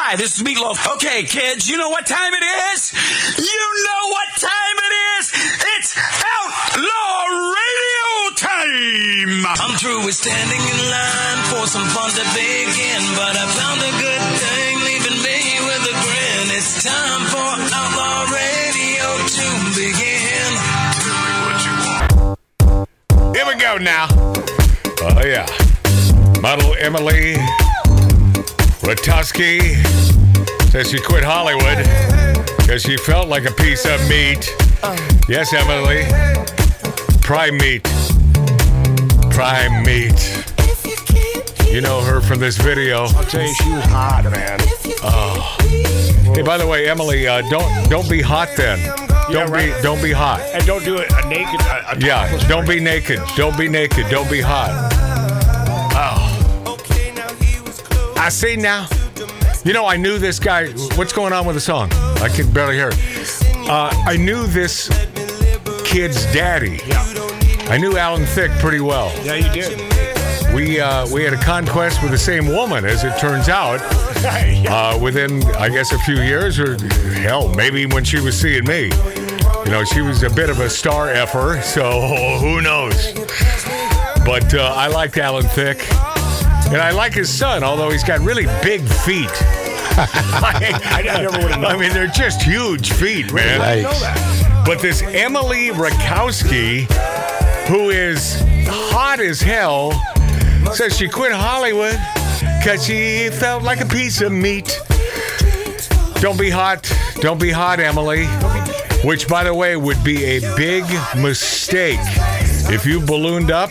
Hi, 0.00 0.14
this 0.14 0.38
is 0.38 0.46
Meatloaf. 0.46 0.78
Okay, 0.94 1.24
kids, 1.24 1.68
you 1.68 1.76
know 1.76 1.90
what 1.90 2.06
time 2.06 2.32
it 2.32 2.46
is? 2.70 2.94
You 3.34 3.60
know 3.82 4.02
what 4.14 4.30
time 4.38 4.76
it 4.78 4.94
is? 5.18 5.26
It's 5.74 5.98
Outlaw 5.98 7.26
Radio 7.26 8.30
time! 8.38 9.42
I'm 9.58 9.74
through 9.74 10.06
with 10.06 10.14
standing 10.14 10.62
in 10.62 10.78
line 10.86 11.40
for 11.50 11.66
some 11.66 11.82
fun 11.90 12.14
to 12.14 12.22
begin, 12.30 13.02
but 13.18 13.34
I 13.34 13.42
found 13.58 13.82
a 13.82 13.90
good 13.98 14.22
thing 14.38 14.78
leaving 14.86 15.18
me 15.18 15.66
with 15.66 15.90
a 15.90 15.96
grin. 16.06 16.46
It's 16.54 16.78
time 16.86 17.26
for 17.34 17.58
Outlaw 17.58 18.30
Radio 18.30 19.02
to 19.34 19.46
begin. 19.74 20.50
Here 23.34 23.46
we 23.50 23.58
go 23.58 23.82
now. 23.82 24.06
Oh, 25.02 25.26
yeah. 25.26 25.50
Model 26.40 26.78
Emily 26.78 27.34
Ratajkowski 28.88 29.60
says 30.70 30.90
she 30.90 30.98
quit 30.98 31.22
Hollywood 31.22 31.76
because 32.56 32.80
she 32.80 32.96
felt 32.96 33.28
like 33.28 33.44
a 33.44 33.52
piece 33.52 33.84
of 33.84 34.00
meat. 34.08 34.48
Yes, 35.28 35.52
Emily. 35.52 36.06
Prime 37.20 37.58
meat. 37.58 37.84
Prime 39.30 39.82
meat. 39.82 40.16
You 41.70 41.82
know 41.82 42.00
her 42.00 42.22
from 42.22 42.38
this 42.40 42.56
video. 42.56 43.02
I'll 43.02 43.24
tell 43.24 43.42
you, 43.42 43.52
she 43.52 43.70
was 43.70 43.84
hot, 43.84 44.24
man. 44.24 44.58
Hey, 46.34 46.40
by 46.40 46.56
the 46.56 46.66
way, 46.66 46.88
Emily, 46.88 47.28
uh, 47.28 47.42
don't 47.50 47.90
don't 47.90 48.08
be 48.08 48.22
hot 48.22 48.48
then. 48.56 48.78
Don't 49.30 49.50
right. 49.50 49.76
be 49.76 49.82
don't 49.82 50.02
be 50.02 50.12
hot. 50.12 50.40
And 50.54 50.64
don't 50.64 50.82
do 50.82 50.96
it 50.96 51.12
a 51.12 51.28
naked. 51.28 51.60
A, 51.60 51.92
a 51.92 51.98
Yeah, 51.98 52.48
don't 52.48 52.66
be 52.66 52.80
naked. 52.80 53.20
Don't 53.36 53.58
be 53.58 53.68
naked. 53.68 54.06
Don't 54.08 54.30
be 54.30 54.40
hot. 54.40 54.97
I 58.28 58.30
see 58.30 58.56
now. 58.56 58.86
You 59.64 59.72
know, 59.72 59.86
I 59.86 59.96
knew 59.96 60.18
this 60.18 60.38
guy. 60.38 60.66
What's 60.96 61.14
going 61.14 61.32
on 61.32 61.46
with 61.46 61.56
the 61.56 61.62
song? 61.62 61.90
I 62.20 62.28
can 62.28 62.52
barely 62.52 62.74
hear 62.74 62.90
it. 62.92 63.70
Uh, 63.70 63.88
I 64.04 64.18
knew 64.18 64.46
this 64.46 64.88
kid's 65.86 66.30
daddy. 66.30 66.78
Yeah, 66.86 67.02
I 67.70 67.78
knew 67.78 67.96
Alan 67.96 68.26
Thicke 68.26 68.50
pretty 68.58 68.80
well. 68.80 69.10
yeah, 69.24 69.36
you 69.36 69.50
did. 69.50 70.54
We 70.54 70.78
uh, 70.78 71.08
we 71.10 71.24
had 71.24 71.32
a 71.32 71.38
conquest 71.38 72.02
with 72.02 72.10
the 72.10 72.18
same 72.18 72.48
woman, 72.48 72.84
as 72.84 73.02
it 73.02 73.18
turns 73.18 73.48
out. 73.48 73.80
uh, 74.68 74.98
within, 75.00 75.42
I 75.56 75.70
guess, 75.70 75.92
a 75.92 75.98
few 76.00 76.20
years, 76.20 76.58
or 76.58 76.76
hell, 77.14 77.48
maybe 77.54 77.86
when 77.86 78.04
she 78.04 78.20
was 78.20 78.38
seeing 78.38 78.66
me. 78.66 78.90
You 79.64 79.70
know, 79.70 79.84
she 79.84 80.02
was 80.02 80.22
a 80.22 80.28
bit 80.28 80.50
of 80.50 80.60
a 80.60 80.68
star 80.68 81.08
effer, 81.08 81.62
so 81.62 81.98
who 82.42 82.60
knows? 82.60 83.14
But 84.26 84.52
uh, 84.52 84.74
I 84.76 84.88
liked 84.88 85.16
Alan 85.16 85.44
Thicke, 85.44 85.80
and 86.68 86.82
I 86.82 86.90
like 86.90 87.14
his 87.14 87.30
son, 87.30 87.62
although 87.64 87.90
he's 87.90 88.04
got 88.04 88.20
really 88.20 88.46
big 88.62 88.82
feet. 88.86 89.30
I, 90.00 90.80
I 90.84 91.02
never 91.02 91.38
would 91.38 91.50
have 91.50 91.60
known. 91.60 91.72
I 91.72 91.76
mean, 91.76 91.92
they're 91.92 92.06
just 92.06 92.42
huge 92.42 92.92
feet, 92.92 93.32
man. 93.32 93.60
I 93.60 93.82
know 93.82 93.90
that. 93.90 94.62
But 94.66 94.80
this 94.80 95.02
Emily 95.02 95.68
Rakowski, 95.68 96.84
who 97.68 97.90
is 97.90 98.42
hot 98.68 99.18
as 99.18 99.40
hell, 99.40 99.92
says 100.74 100.96
she 100.96 101.08
quit 101.08 101.32
Hollywood 101.32 101.98
because 102.58 102.84
she 102.84 103.30
felt 103.30 103.62
like 103.62 103.80
a 103.80 103.86
piece 103.86 104.20
of 104.20 104.30
meat. 104.30 104.78
Don't 106.20 106.38
be 106.38 106.50
hot. 106.50 106.92
Don't 107.20 107.40
be 107.40 107.50
hot, 107.50 107.80
Emily. 107.80 108.26
Which, 109.04 109.26
by 109.26 109.44
the 109.44 109.54
way, 109.54 109.76
would 109.76 110.02
be 110.04 110.24
a 110.24 110.40
big 110.56 110.84
mistake. 111.16 112.00
If 112.70 112.84
you 112.84 113.00
ballooned 113.00 113.50
up, 113.50 113.70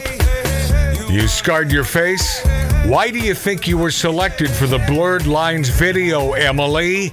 you 1.09 1.27
scarred 1.27 1.71
your 1.71 1.83
face. 1.83 2.41
Why 2.87 3.11
do 3.11 3.19
you 3.19 3.33
think 3.35 3.67
you 3.67 3.77
were 3.77 3.91
selected 3.91 4.49
for 4.49 4.65
the 4.65 4.77
Blurred 4.79 5.27
Lines 5.27 5.67
video, 5.67 6.31
Emily? 6.31 7.11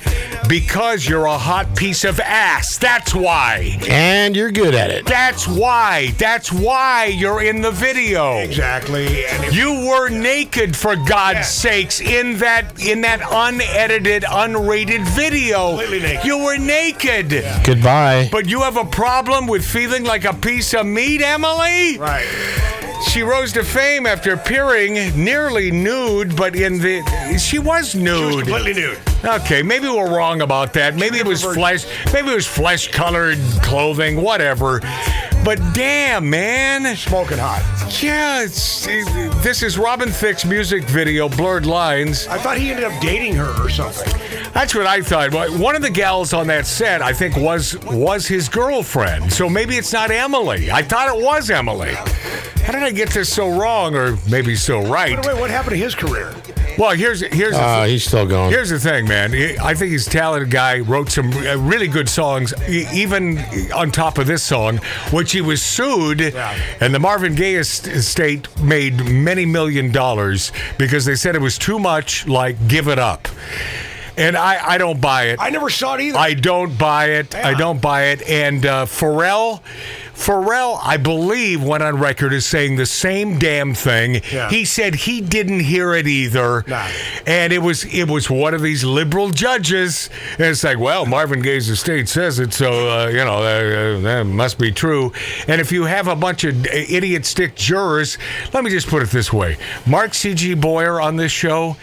Because 0.49 1.09
you're 1.09 1.27
a 1.27 1.37
hot 1.37 1.75
piece 1.75 2.05
of 2.05 2.21
ass. 2.21 2.79
That's 2.79 3.13
why. 3.13 3.79
And 3.89 4.37
you're 4.37 4.53
good 4.53 4.77
at 4.77 4.91
it. 4.93 5.05
That's 5.05 5.49
why. 5.49 6.13
That's 6.17 6.53
why 6.53 7.07
you're 7.07 7.43
in 7.43 7.61
the 7.61 7.73
video. 7.73 8.35
Exactly. 8.39 9.27
And 9.27 9.45
if, 9.47 9.55
You 9.55 9.87
were 9.89 10.11
naked 10.11 10.77
for 10.77 10.95
God's 10.95 11.39
Yeah. 11.39 11.43
sakes 11.43 12.01
in 12.01 12.39
that 12.39 12.79
in 12.81 13.01
that 13.01 13.21
unedited, 13.29 14.23
unrated 14.25 15.03
video. 15.09 15.71
Completely 15.77 16.01
naked. 16.01 16.25
You 16.25 16.39
were 16.39 16.57
naked. 16.57 17.45
Goodbye. 17.65 18.29
But 18.31 18.47
you 18.47 18.63
have 18.63 18.77
a 18.77 18.85
problem 18.85 19.49
with 19.49 19.67
feeling 19.67 20.05
like 20.05 20.25
a 20.25 20.35
piece 20.35 20.73
of 20.73 20.87
meat, 20.87 21.21
Emily? 21.21 21.99
right. 21.99 22.25
She 23.11 23.23
rose 23.23 23.53
to 23.53 23.63
fame 23.63 24.07
after 24.07 24.33
appearing 24.33 24.95
nearly 25.23 25.71
nude, 25.71 26.35
but 26.37 26.57
in 26.57 26.79
the 26.79 27.03
she 27.39 27.59
was 27.59 27.93
She 27.93 27.99
was 27.99 28.43
completely 28.43 28.75
nude. 28.75 28.99
Okay, 29.27 29.63
maybe 29.63 29.89
we're 29.89 30.15
wrong 30.15 30.43
about 30.43 30.75
that. 30.75 30.97
Maybe 30.97 31.17
it 31.17 31.27
was 31.27 31.43
flesh. 31.43 31.87
Maybe 32.13 32.31
it 32.31 32.35
was 32.35 32.47
flesh-colored 32.47 33.39
clothing, 33.63 34.21
whatever. 34.21 34.81
But 35.43 35.59
damn, 35.73 36.29
man. 36.29 36.95
Smoking 36.95 37.39
hot. 37.39 37.63
Yeah, 38.03 38.43
it's, 38.43 38.85
this 39.43 39.63
is 39.63 39.79
Robin 39.79 40.11
Thicke's 40.11 40.45
music 40.45 40.85
video, 40.85 41.31
Blurred 41.31 41.65
Lines. 41.65 42.27
I 42.29 42.37
thought 42.39 42.59
he 42.59 42.71
ended 42.71 42.85
up 42.85 43.01
dating 43.01 43.35
her 43.37 43.51
or 43.65 43.71
something. 43.71 44.13
That's 44.53 44.75
what 44.75 44.87
I 44.87 45.01
thought. 45.01 45.33
Well, 45.33 45.51
One 45.59 45.75
of 45.75 45.81
the 45.81 45.91
gals 45.91 46.35
on 46.35 46.47
that 46.49 46.67
set, 46.67 47.01
I 47.01 47.15
think, 47.15 47.37
was 47.37 47.79
was 47.87 48.27
his 48.27 48.49
girlfriend. 48.51 49.33
So 49.33 49.49
maybe 49.49 49.77
it's 49.77 49.93
not 49.93 50.11
Emily. 50.11 50.71
I 50.71 50.83
thought 50.83 51.09
it 51.17 51.23
was 51.23 51.49
Emily. 51.49 51.95
How 51.95 52.73
did 52.73 52.83
I 52.83 52.91
get 52.91 53.11
this 53.11 53.33
so 53.33 53.49
wrong, 53.59 53.95
or 53.95 54.19
maybe 54.31 54.55
so 54.55 54.83
right? 54.83 55.17
By 55.17 55.23
the 55.23 55.29
way, 55.35 55.41
what 55.41 55.51
happened 55.51 55.73
to 55.73 55.77
his 55.79 55.95
career? 55.95 56.35
Well, 56.79 56.91
here's 56.97 57.21
here's 57.21 57.53
the 57.55 57.63
Uh, 57.63 57.85
he's 57.87 58.05
still 58.05 58.27
going. 58.27 58.51
Here's 58.51 58.71
the 58.71 58.79
thing, 58.81 59.07
man. 59.07 59.33
I 59.63 59.75
think 59.75 59.93
he's 59.93 60.07
a 60.07 60.11
talented 60.11 60.51
guy. 60.51 60.81
Wrote 60.81 61.11
some 61.11 61.33
uh, 61.33 61.57
really 61.57 61.89
good 61.89 62.09
songs, 62.09 62.53
e- 62.69 62.87
even 62.93 63.39
on 63.73 63.91
top 63.93 64.19
of 64.19 64.27
this 64.27 64.43
song, 64.43 64.79
which 65.13 65.33
he 65.33 65.41
was 65.41 65.63
sued, 65.63 66.21
and 66.81 66.95
the 66.95 66.99
Marvin 66.99 67.35
Gaye 67.35 67.55
estate 67.57 68.49
made 68.61 69.05
many 69.09 69.47
million 69.47 69.93
dollars 69.93 70.53
because 70.79 71.05
they 71.05 71.15
said 71.15 71.37
it 71.37 71.41
was 71.43 71.59
too 71.59 71.79
much 71.79 72.27
like 72.27 72.57
"Give 72.69 72.89
It 72.89 72.99
Up," 72.99 73.29
and 74.17 74.37
I, 74.37 74.73
I 74.75 74.79
don't 74.79 75.01
buy 75.01 75.25
it. 75.25 75.39
I 75.41 75.51
never 75.51 75.71
saw 75.71 75.95
it 75.95 76.01
either. 76.03 76.19
I 76.19 76.35
don't 76.35 76.77
buy 76.79 77.07
it. 77.11 77.35
I 77.35 77.55
don't 77.55 77.81
buy 77.81 78.05
it. 78.07 78.23
And 78.29 78.65
uh, 78.65 78.87
Pharrell, 78.87 79.61
Pharrell, 80.15 80.79
I 80.83 80.97
believe, 80.97 81.63
went 81.65 81.83
on 81.83 81.99
record 81.99 82.33
as 82.33 82.47
saying 82.47 82.77
the 82.77 82.87
same 82.87 83.39
damn 83.39 83.75
thing. 83.75 84.23
Yeah. 84.33 84.49
He 84.51 84.65
said 84.65 84.95
he 84.95 85.21
didn't 85.21 85.61
hear 85.61 85.95
it 85.95 86.07
either, 86.07 86.63
Nah. 86.69 86.87
and 87.27 87.53
it 87.53 87.59
was 87.59 87.85
it 87.87 88.09
was 88.09 88.31
one 88.31 88.55
of 88.55 88.63
these 88.63 88.85
liberal 88.85 89.31
judges. 89.31 90.09
And 90.33 90.43
it's 90.43 90.63
like, 90.63 90.79
well, 90.79 91.05
Marvin 91.07 91.43
Gaye's 91.43 91.69
estate 91.69 92.09
says 92.09 92.39
it, 92.39 92.53
so 92.55 92.89
uh, 92.89 93.09
you 93.09 93.25
know 93.25 93.39
uh, 93.39 94.01
that 94.01 94.25
must 94.25 94.59
be 94.59 94.71
true. 94.71 95.13
And 95.49 95.61
if 95.61 95.73
you 95.73 95.85
have 95.85 96.07
a 96.07 96.17
bunch 96.17 96.45
of 96.45 96.65
idiot 96.67 97.27
stick 97.27 97.57
jurors, 97.57 98.17
let 98.53 98.63
me 98.63 98.71
just 98.71 98.87
put 98.87 99.03
it 99.03 99.11
this 99.11 99.33
way: 99.33 99.57
Mark 99.87 100.15
C.G. 100.15 100.55
Boyer 100.55 101.01
on 101.01 101.17
this 101.17 101.33
show, 101.33 101.77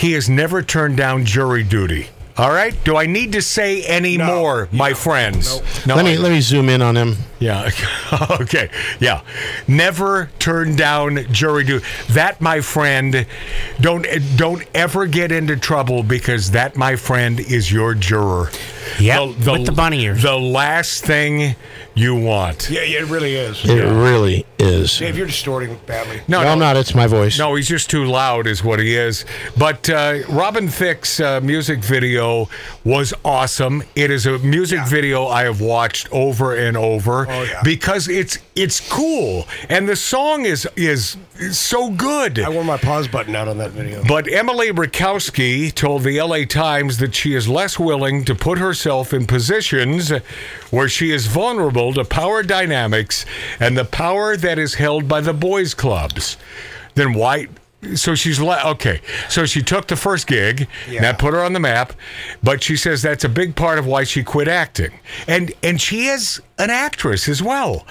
he 0.00 0.12
has 0.12 0.28
never 0.28 0.62
turned 0.62 0.96
down 0.96 1.24
jury 1.24 1.62
duty. 1.62 2.08
All 2.38 2.50
right. 2.50 2.74
Do 2.84 2.96
I 2.96 3.04
need 3.04 3.32
to 3.32 3.42
say 3.42 3.82
any 3.82 4.16
No. 4.16 4.24
more, 4.26 4.68
my 4.72 4.94
friends? 4.94 5.60
No. 5.86 5.94
let 5.96 6.06
me 6.06 6.16
let 6.16 6.32
me 6.32 6.40
zoom 6.40 6.70
in 6.70 6.80
on 6.80 6.96
him. 6.96 7.16
yeah. 7.38 7.70
okay. 8.40 8.70
Yeah. 8.98 9.20
Never 9.68 10.30
turn 10.38 10.74
down 10.74 11.26
jury 11.32 11.64
duty. 11.64 11.84
That, 12.10 12.40
my 12.40 12.62
friend, 12.62 13.26
don't 13.80 14.06
don't 14.36 14.64
ever 14.74 15.06
get 15.06 15.32
into 15.32 15.56
trouble 15.58 16.02
because 16.02 16.52
that, 16.52 16.76
my 16.76 16.96
friend, 16.96 17.38
is 17.40 17.70
your 17.70 17.94
juror. 17.94 18.50
Yep, 18.98 19.46
with 19.46 19.66
the 19.66 19.72
bunny 19.72 20.04
ears. 20.04 20.22
The 20.22 20.38
last 20.38 21.04
thing 21.04 21.56
you 21.94 22.14
want. 22.14 22.70
yeah, 22.70 22.82
yeah, 22.82 23.00
it 23.00 23.08
really 23.08 23.34
is. 23.34 23.64
It 23.64 23.82
really 23.84 24.46
is. 24.58 24.98
Dave, 24.98 25.16
you're 25.16 25.26
distorting 25.26 25.78
badly. 25.86 26.20
No, 26.28 26.38
No, 26.38 26.44
no, 26.44 26.52
I'm 26.52 26.58
not. 26.58 26.76
It's 26.76 26.94
my 26.94 27.06
voice. 27.06 27.38
No, 27.38 27.54
he's 27.54 27.68
just 27.68 27.90
too 27.90 28.04
loud, 28.04 28.46
is 28.46 28.62
what 28.62 28.78
he 28.78 28.94
is. 28.94 29.24
But 29.56 29.88
uh, 29.90 30.18
Robin 30.28 30.68
Thicke's 30.68 31.18
uh, 31.20 31.40
music 31.40 31.80
video 31.80 32.48
was 32.84 33.12
awesome. 33.24 33.82
It 33.94 34.10
is 34.10 34.26
a 34.26 34.38
music 34.38 34.78
Yeah. 34.78 34.88
video 34.88 35.26
I 35.26 35.44
have 35.44 35.60
watched 35.60 36.08
over 36.12 36.54
and 36.54 36.76
over 36.76 37.26
Oh, 37.28 37.42
yeah. 37.42 37.60
because 37.64 38.08
it's 38.08 38.38
it's 38.54 38.80
cool 38.90 39.46
and 39.70 39.88
the 39.88 39.96
song 39.96 40.44
is 40.44 40.68
is, 40.76 41.16
is 41.38 41.58
so 41.58 41.90
good. 41.90 42.38
I 42.38 42.50
wore 42.50 42.64
my 42.64 42.76
pause 42.76 43.08
button 43.08 43.34
out 43.34 43.48
on 43.48 43.56
that 43.58 43.70
video. 43.70 44.02
But 44.06 44.30
Emily 44.30 44.70
Rakowski 44.70 45.74
told 45.74 46.02
the 46.02 46.20
LA 46.20 46.44
Times 46.44 46.98
that 46.98 47.14
she 47.14 47.34
is 47.34 47.48
less 47.48 47.78
willing 47.78 48.24
to 48.26 48.34
put 48.34 48.58
herself 48.58 49.14
in 49.14 49.26
positions 49.26 50.10
where 50.70 50.88
she 50.88 51.10
is 51.10 51.26
vulnerable 51.26 51.79
to 51.94 52.04
power 52.04 52.42
dynamics 52.42 53.24
and 53.58 53.76
the 53.76 53.84
power 53.84 54.36
that 54.36 54.58
is 54.58 54.74
held 54.74 55.08
by 55.08 55.20
the 55.20 55.32
boys' 55.32 55.74
clubs. 55.74 56.36
Then 56.94 57.14
why? 57.14 57.48
So 57.94 58.14
she's 58.14 58.38
le- 58.38 58.62
okay. 58.72 59.00
So 59.30 59.46
she 59.46 59.62
took 59.62 59.86
the 59.86 59.96
first 59.96 60.26
gig. 60.26 60.68
Yeah. 60.88 61.00
That 61.00 61.18
put 61.18 61.32
her 61.32 61.42
on 61.42 61.54
the 61.54 61.60
map. 61.60 61.94
But 62.42 62.62
she 62.62 62.76
says 62.76 63.00
that's 63.00 63.24
a 63.24 63.28
big 63.28 63.56
part 63.56 63.78
of 63.78 63.86
why 63.86 64.04
she 64.04 64.22
quit 64.22 64.48
acting. 64.48 64.90
And 65.26 65.52
and 65.62 65.80
she 65.80 66.06
is 66.06 66.42
an 66.58 66.68
actress 66.68 67.26
as 67.28 67.42
well. 67.42 67.86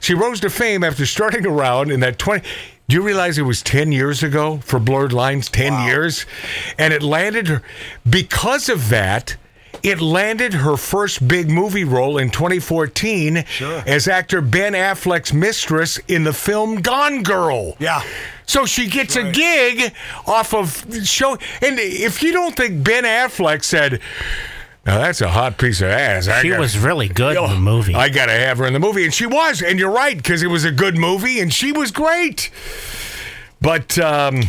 She 0.00 0.14
rose 0.14 0.40
to 0.40 0.50
fame 0.50 0.82
after 0.82 1.04
starting 1.04 1.46
around 1.46 1.90
in 1.90 2.00
that 2.00 2.18
20 2.18 2.42
Do 2.88 2.96
you 2.96 3.02
realize 3.02 3.36
it 3.36 3.42
was 3.42 3.62
10 3.62 3.92
years 3.92 4.22
ago 4.22 4.58
for 4.64 4.78
Blurred 4.78 5.12
Lines? 5.12 5.50
10 5.50 5.86
years? 5.88 6.24
And 6.78 6.94
it 6.94 7.02
landed 7.02 7.48
her, 7.48 7.62
because 8.08 8.68
of 8.70 8.88
that, 8.88 9.36
it 9.84 10.00
landed 10.00 10.54
her 10.54 10.76
first 10.76 11.28
big 11.28 11.48
movie 11.50 11.84
role 11.84 12.18
in 12.18 12.30
2014 12.30 13.44
as 13.86 14.08
actor 14.08 14.40
Ben 14.40 14.72
Affleck's 14.72 15.32
mistress 15.32 15.98
in 16.08 16.24
the 16.24 16.32
film 16.32 16.80
Gone 16.80 17.22
Girl. 17.22 17.76
Yeah. 17.78 18.02
So 18.46 18.64
she 18.66 18.88
gets 18.88 19.14
a 19.16 19.30
gig 19.30 19.92
off 20.26 20.52
of 20.54 20.84
show. 21.04 21.34
And 21.62 21.78
if 21.78 22.22
you 22.22 22.32
don't 22.32 22.56
think 22.56 22.82
Ben 22.82 23.04
Affleck 23.04 23.62
said, 23.62 24.00
now 24.86 24.98
that's 24.98 25.20
a 25.20 25.28
hot 25.30 25.56
piece 25.58 25.80
of 25.80 25.88
ass. 25.88 26.28
I 26.28 26.42
She 26.42 26.48
gotta- 26.48 26.60
was 26.60 26.76
really 26.78 27.08
good 27.08 27.36
in 27.36 27.50
the 27.50 27.56
movie. 27.56 27.94
I 27.94 28.08
got 28.08 28.26
to 28.26 28.32
have 28.32 28.58
her 28.58 28.66
in 28.66 28.72
the 28.72 28.78
movie. 28.80 29.04
And 29.04 29.14
she 29.14 29.26
was. 29.26 29.62
And 29.62 29.78
you're 29.78 29.90
right, 29.90 30.16
because 30.16 30.42
it 30.42 30.48
was 30.48 30.64
a 30.64 30.70
good 30.72 30.96
movie 30.98 31.40
and 31.40 31.52
she 31.52 31.72
was 31.72 31.90
great. 31.90 32.50
But 33.60 33.98
um, 33.98 34.42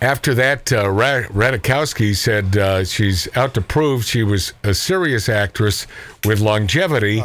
after 0.00 0.34
that, 0.34 0.72
uh, 0.72 0.84
Radikowski 0.84 2.14
said 2.16 2.56
uh, 2.56 2.84
she's 2.84 3.28
out 3.36 3.54
to 3.54 3.60
prove 3.60 4.04
she 4.04 4.22
was 4.22 4.52
a 4.62 4.74
serious 4.74 5.28
actress 5.28 5.86
with 6.24 6.40
longevity. 6.40 7.22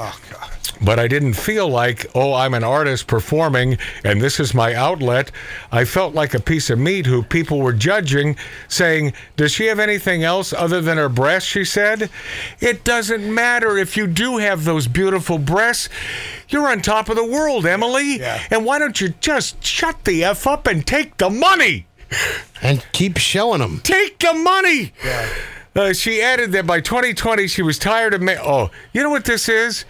But 0.81 0.99
I 0.99 1.07
didn't 1.07 1.35
feel 1.35 1.69
like, 1.69 2.07
oh, 2.13 2.33
I'm 2.33 2.53
an 2.53 2.63
artist 2.63 3.07
performing 3.07 3.77
and 4.03 4.21
this 4.21 4.39
is 4.39 4.53
my 4.53 4.73
outlet. 4.73 5.31
I 5.71 5.85
felt 5.85 6.13
like 6.13 6.33
a 6.33 6.41
piece 6.41 6.69
of 6.69 6.79
meat 6.79 7.05
who 7.05 7.23
people 7.23 7.59
were 7.59 7.73
judging, 7.73 8.35
saying, 8.67 9.13
Does 9.37 9.51
she 9.51 9.67
have 9.67 9.79
anything 9.79 10.23
else 10.23 10.51
other 10.51 10.81
than 10.81 10.97
her 10.97 11.09
breasts? 11.09 11.47
She 11.47 11.63
said, 11.63 12.09
It 12.59 12.83
doesn't 12.83 13.33
matter 13.33 13.77
if 13.77 13.95
you 13.95 14.07
do 14.07 14.37
have 14.37 14.65
those 14.65 14.87
beautiful 14.87 15.37
breasts. 15.37 15.89
You're 16.49 16.67
on 16.67 16.81
top 16.81 17.07
of 17.07 17.15
the 17.15 17.25
world, 17.25 17.65
Emily. 17.65 18.19
Yeah. 18.19 18.43
And 18.51 18.65
why 18.65 18.79
don't 18.79 18.99
you 18.99 19.13
just 19.21 19.63
shut 19.63 20.03
the 20.03 20.25
F 20.25 20.47
up 20.47 20.67
and 20.67 20.85
take 20.85 21.17
the 21.17 21.29
money? 21.29 21.85
And 22.61 22.85
keep 22.91 23.17
showing 23.17 23.59
them. 23.59 23.81
Take 23.83 24.19
the 24.19 24.33
money. 24.33 24.93
Uh, 25.75 25.93
she 25.93 26.21
added 26.21 26.51
that 26.51 26.67
by 26.67 26.79
2020 26.81 27.47
she 27.47 27.61
was 27.61 27.79
tired 27.79 28.13
of. 28.13 28.21
Ma- 28.21 28.33
oh, 28.43 28.71
you 28.93 29.01
know 29.01 29.09
what 29.09 29.25
this 29.25 29.49
is? 29.49 29.85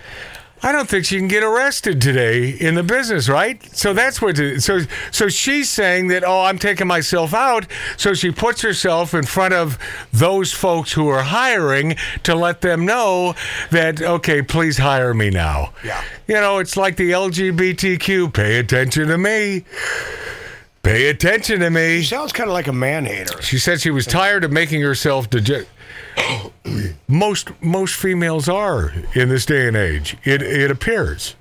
I 0.65 0.71
don't 0.71 0.87
think 0.87 1.03
she 1.03 1.17
can 1.17 1.27
get 1.27 1.43
arrested 1.43 1.99
today 1.99 2.47
in 2.47 2.75
the 2.75 2.83
business, 2.83 3.27
right? 3.27 3.61
So 3.75 3.93
that's 3.93 4.21
what. 4.21 4.37
So 4.59 4.79
so 5.11 5.27
she's 5.27 5.69
saying 5.69 6.07
that 6.07 6.23
oh, 6.23 6.43
I'm 6.43 6.57
taking 6.57 6.87
myself 6.87 7.33
out. 7.33 7.67
So 7.97 8.13
she 8.13 8.31
puts 8.31 8.61
herself 8.61 9.13
in 9.13 9.23
front 9.23 9.53
of 9.53 9.77
those 10.13 10.53
folks 10.53 10.93
who 10.93 11.09
are 11.09 11.23
hiring 11.23 11.97
to 12.23 12.33
let 12.33 12.61
them 12.61 12.85
know 12.85 13.35
that 13.71 14.01
okay, 14.01 14.41
please 14.41 14.77
hire 14.77 15.13
me 15.13 15.29
now. 15.29 15.73
Yeah. 15.83 16.01
You 16.27 16.35
know, 16.35 16.59
it's 16.59 16.77
like 16.77 16.95
the 16.95 17.11
LGBTQ. 17.11 18.33
Pay 18.33 18.59
attention 18.59 19.09
to 19.09 19.17
me. 19.17 19.65
Pay 20.83 21.07
attention 21.07 21.61
to 21.61 21.69
me. 21.69 22.01
She 22.01 22.07
sounds 22.07 22.33
kind 22.33 22.49
of 22.49 22.53
like 22.53 22.67
a 22.67 22.73
man 22.73 23.05
hater. 23.05 23.41
She 23.41 23.57
said 23.57 23.79
she 23.79 23.89
was 23.89 24.05
tired 24.05 24.43
of 24.43 24.51
making 24.51 24.81
herself 24.81 25.29
digest. 25.29 25.69
most 27.07 27.49
most 27.61 27.95
females 27.95 28.49
are 28.49 28.93
in 29.15 29.29
this 29.29 29.45
day 29.45 29.67
and 29.67 29.77
age. 29.77 30.17
It 30.25 30.41
it 30.41 30.69
appears. 30.69 31.35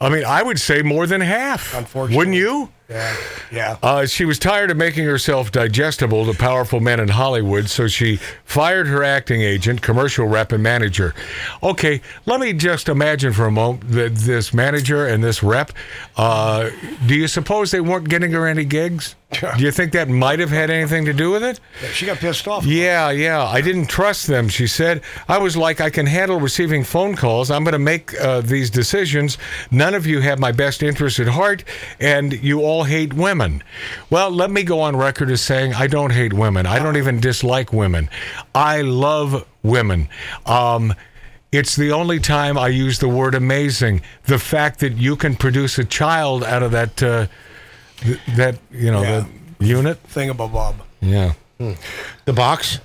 I 0.00 0.08
mean, 0.08 0.24
I 0.24 0.42
would 0.42 0.58
say 0.58 0.82
more 0.82 1.06
than 1.06 1.20
half. 1.20 1.74
Unfortunately. 1.74 2.16
wouldn't 2.16 2.36
you? 2.36 2.70
Yeah. 2.88 3.16
Yeah. 3.50 3.76
Uh, 3.82 4.06
she 4.06 4.24
was 4.24 4.38
tired 4.38 4.70
of 4.70 4.76
making 4.76 5.04
herself 5.04 5.50
digestible 5.50 6.26
to 6.26 6.38
powerful 6.38 6.80
men 6.80 7.00
in 7.00 7.08
Hollywood, 7.08 7.70
so 7.70 7.88
she 7.88 8.16
fired 8.44 8.86
her 8.88 9.02
acting 9.02 9.40
agent, 9.40 9.80
commercial 9.80 10.26
rep, 10.26 10.52
and 10.52 10.62
manager. 10.62 11.14
Okay, 11.62 12.02
let 12.26 12.40
me 12.40 12.52
just 12.52 12.88
imagine 12.88 13.32
for 13.32 13.46
a 13.46 13.50
moment 13.50 13.90
that 13.92 14.14
this 14.16 14.52
manager 14.52 15.06
and 15.06 15.24
this 15.24 15.42
rep. 15.42 15.72
Uh, 16.16 16.70
do 17.06 17.14
you 17.14 17.28
suppose 17.28 17.70
they 17.70 17.80
weren't 17.80 18.08
getting 18.08 18.32
her 18.32 18.46
any 18.46 18.64
gigs? 18.64 19.14
Do 19.56 19.64
you 19.64 19.72
think 19.72 19.92
that 19.92 20.08
might 20.08 20.38
have 20.38 20.50
had 20.50 20.70
anything 20.70 21.04
to 21.06 21.12
do 21.12 21.30
with 21.30 21.42
it? 21.42 21.60
she 21.92 22.06
got 22.06 22.18
pissed 22.18 22.46
off. 22.46 22.64
Yeah, 22.64 23.10
yeah. 23.10 23.42
I 23.42 23.60
didn't 23.60 23.86
trust 23.86 24.26
them, 24.26 24.48
she 24.48 24.66
said. 24.66 25.02
I 25.28 25.38
was 25.38 25.56
like, 25.56 25.80
I 25.80 25.90
can 25.90 26.06
handle 26.06 26.38
receiving 26.38 26.84
phone 26.84 27.16
calls. 27.16 27.50
I'm 27.50 27.64
going 27.64 27.72
to 27.72 27.78
make 27.78 28.18
uh, 28.20 28.42
these 28.42 28.70
decisions. 28.70 29.38
None 29.70 29.94
of 29.94 30.06
you 30.06 30.20
have 30.20 30.38
my 30.38 30.52
best 30.52 30.82
interest 30.82 31.18
at 31.18 31.26
heart, 31.26 31.64
and 31.98 32.32
you 32.32 32.60
all 32.60 32.73
hate 32.82 33.14
women. 33.14 33.62
Well, 34.10 34.30
let 34.30 34.50
me 34.50 34.64
go 34.64 34.80
on 34.80 34.96
record 34.96 35.30
as 35.30 35.40
saying 35.40 35.72
I 35.74 35.86
don't 35.86 36.10
hate 36.10 36.32
women. 36.32 36.66
I 36.66 36.80
don't 36.80 36.96
even 36.96 37.20
dislike 37.20 37.72
women. 37.72 38.10
I 38.54 38.80
love 38.80 39.46
women. 39.62 40.08
Um, 40.44 40.92
it's 41.52 41.76
the 41.76 41.92
only 41.92 42.18
time 42.18 42.58
I 42.58 42.66
use 42.68 42.98
the 42.98 43.08
word 43.08 43.36
amazing. 43.36 44.02
The 44.24 44.40
fact 44.40 44.80
that 44.80 44.94
you 44.96 45.14
can 45.14 45.36
produce 45.36 45.78
a 45.78 45.84
child 45.84 46.42
out 46.42 46.64
of 46.64 46.72
that, 46.72 47.00
uh, 47.00 47.26
th- 47.98 48.18
that 48.36 48.58
you 48.72 48.90
know, 48.90 49.02
Yeah. 49.02 49.20
that 49.20 49.26
unit. 49.64 50.02
Thingamabob. 50.08 50.74
Yeah. 51.00 51.34
The 52.24 52.32
box. 52.32 52.80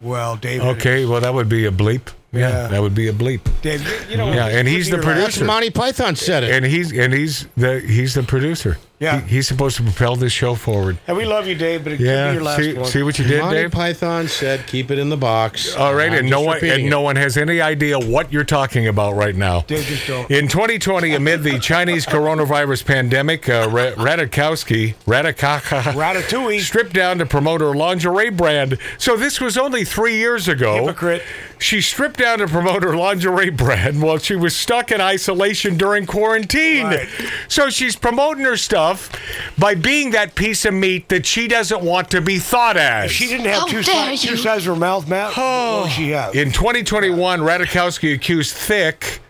Well, 0.00 0.36
David. 0.36 0.66
Okay, 0.78 1.04
well 1.04 1.20
that 1.20 1.34
would 1.34 1.48
be 1.48 1.66
a 1.66 1.70
bleep. 1.70 2.08
Yeah, 2.32 2.48
Yeah. 2.50 2.66
that 2.68 2.82
would 2.82 2.94
be 2.94 3.08
a 3.08 3.12
bleep. 3.12 3.40
Dave, 3.62 3.82
you 4.10 4.16
know. 4.16 4.32
Yeah, 4.32 4.46
and 4.48 4.66
he's 4.68 4.90
the 4.90 4.96
your 4.96 5.04
last- 5.04 5.14
producer. 5.20 5.44
Monty 5.44 5.70
Python 5.70 6.16
said 6.16 6.44
it. 6.44 6.50
And 6.50 6.64
he's 6.66 6.92
and 6.92 7.14
he's 7.14 7.46
the 7.56 7.80
he's 7.80 8.14
the 8.14 8.22
producer. 8.24 8.78
Yeah. 8.98 9.20
He- 9.20 9.36
he's 9.36 9.46
supposed 9.46 9.76
to 9.76 9.82
propel 9.82 10.16
this 10.16 10.32
show 10.32 10.54
forward. 10.54 10.96
And 11.06 11.16
we 11.18 11.26
love 11.26 11.46
you, 11.46 11.54
Dave, 11.54 11.84
but 11.84 11.92
it 11.92 11.96
could 11.98 12.04
be 12.04 12.10
your 12.10 12.42
last 12.42 12.56
See, 12.62 12.72
one. 12.72 12.84
see 12.86 13.02
what 13.02 13.18
you 13.18 13.26
did, 13.26 13.42
Monty 13.42 13.56
Dave? 13.60 13.70
Python 13.70 14.26
said, 14.26 14.66
"Keep 14.66 14.90
it 14.90 14.98
in 14.98 15.10
the 15.10 15.18
box." 15.18 15.74
All 15.76 15.94
right, 15.94 16.10
I'm 16.10 16.18
and 16.20 16.30
no 16.30 16.40
one 16.40 16.56
and 16.58 16.82
it. 16.82 16.88
no 16.88 17.02
one 17.02 17.16
has 17.16 17.36
any 17.36 17.60
idea 17.60 17.98
what 17.98 18.32
you're 18.32 18.42
talking 18.44 18.86
about 18.88 19.14
right 19.14 19.36
now. 19.36 19.64
Dave, 19.66 19.84
just 19.86 20.06
don't. 20.06 20.30
In 20.30 20.48
2020, 20.48 21.14
amid 21.14 21.42
the 21.42 21.58
Chinese 21.58 22.06
coronavirus 22.06 22.84
pandemic, 22.86 23.48
uh, 23.48 23.68
Ra- 23.70 23.92
Radikowski, 24.02 24.94
Radikaka, 25.06 25.82
Ratatouille. 25.92 26.60
stripped 26.60 26.92
down 26.94 27.18
to 27.18 27.26
promote 27.26 27.60
her 27.60 27.74
lingerie 27.74 28.30
brand. 28.30 28.78
So 28.98 29.16
this 29.16 29.40
was 29.40 29.56
only 29.58 29.84
three 29.84 30.16
years 30.16 30.48
ago. 30.48 30.80
Hypocrite. 30.86 31.22
She 31.58 31.80
stripped 31.80 32.18
down 32.18 32.38
to 32.40 32.46
promote 32.46 32.82
her 32.82 32.94
lingerie 32.96 33.48
brand 33.50 34.02
while 34.02 34.18
she 34.18 34.36
was 34.36 34.54
stuck 34.54 34.92
in 34.92 35.00
isolation 35.00 35.76
during 35.78 36.04
quarantine. 36.06 36.84
Right. 36.86 37.08
So 37.48 37.70
she's 37.70 37.96
promoting 37.96 38.44
her 38.44 38.56
stuff 38.58 39.10
by 39.58 39.74
being 39.74 40.10
that 40.10 40.34
piece 40.34 40.64
of 40.66 40.74
meat 40.74 41.08
that 41.08 41.24
she 41.24 41.48
doesn't 41.48 41.82
want 41.82 42.10
to 42.10 42.20
be 42.20 42.38
thought 42.38 42.76
as. 42.76 43.06
If 43.06 43.12
she 43.12 43.26
didn't 43.28 43.46
have 43.46 43.60
How 43.60 43.66
two, 43.68 43.82
dare 43.82 44.16
si- 44.16 44.26
two 44.28 44.34
you. 44.34 44.36
sides 44.36 44.66
of 44.66 44.74
her 44.74 44.78
mouth, 44.80 45.08
Matt, 45.08 45.34
what 45.36 45.82
would 45.84 45.92
she 45.92 46.10
have? 46.10 46.34
In 46.34 46.52
2021, 46.52 47.40
Radikowski 47.40 48.14
accused 48.14 48.54
Thicke, 48.54 49.20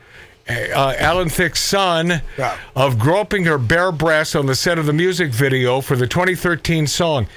uh, 0.49 0.94
Alan 0.99 1.28
Thicke's 1.28 1.61
son, 1.61 2.23
Yeah. 2.37 2.56
of 2.75 2.99
groping 2.99 3.44
her 3.44 3.56
bare 3.58 3.93
breasts 3.93 4.34
on 4.34 4.46
the 4.46 4.55
set 4.56 4.78
of 4.81 4.87
the 4.87 4.93
music 4.93 5.31
video 5.31 5.81
for 5.81 5.94
the 5.96 6.06
2013 6.08 6.87
song. 6.88 7.28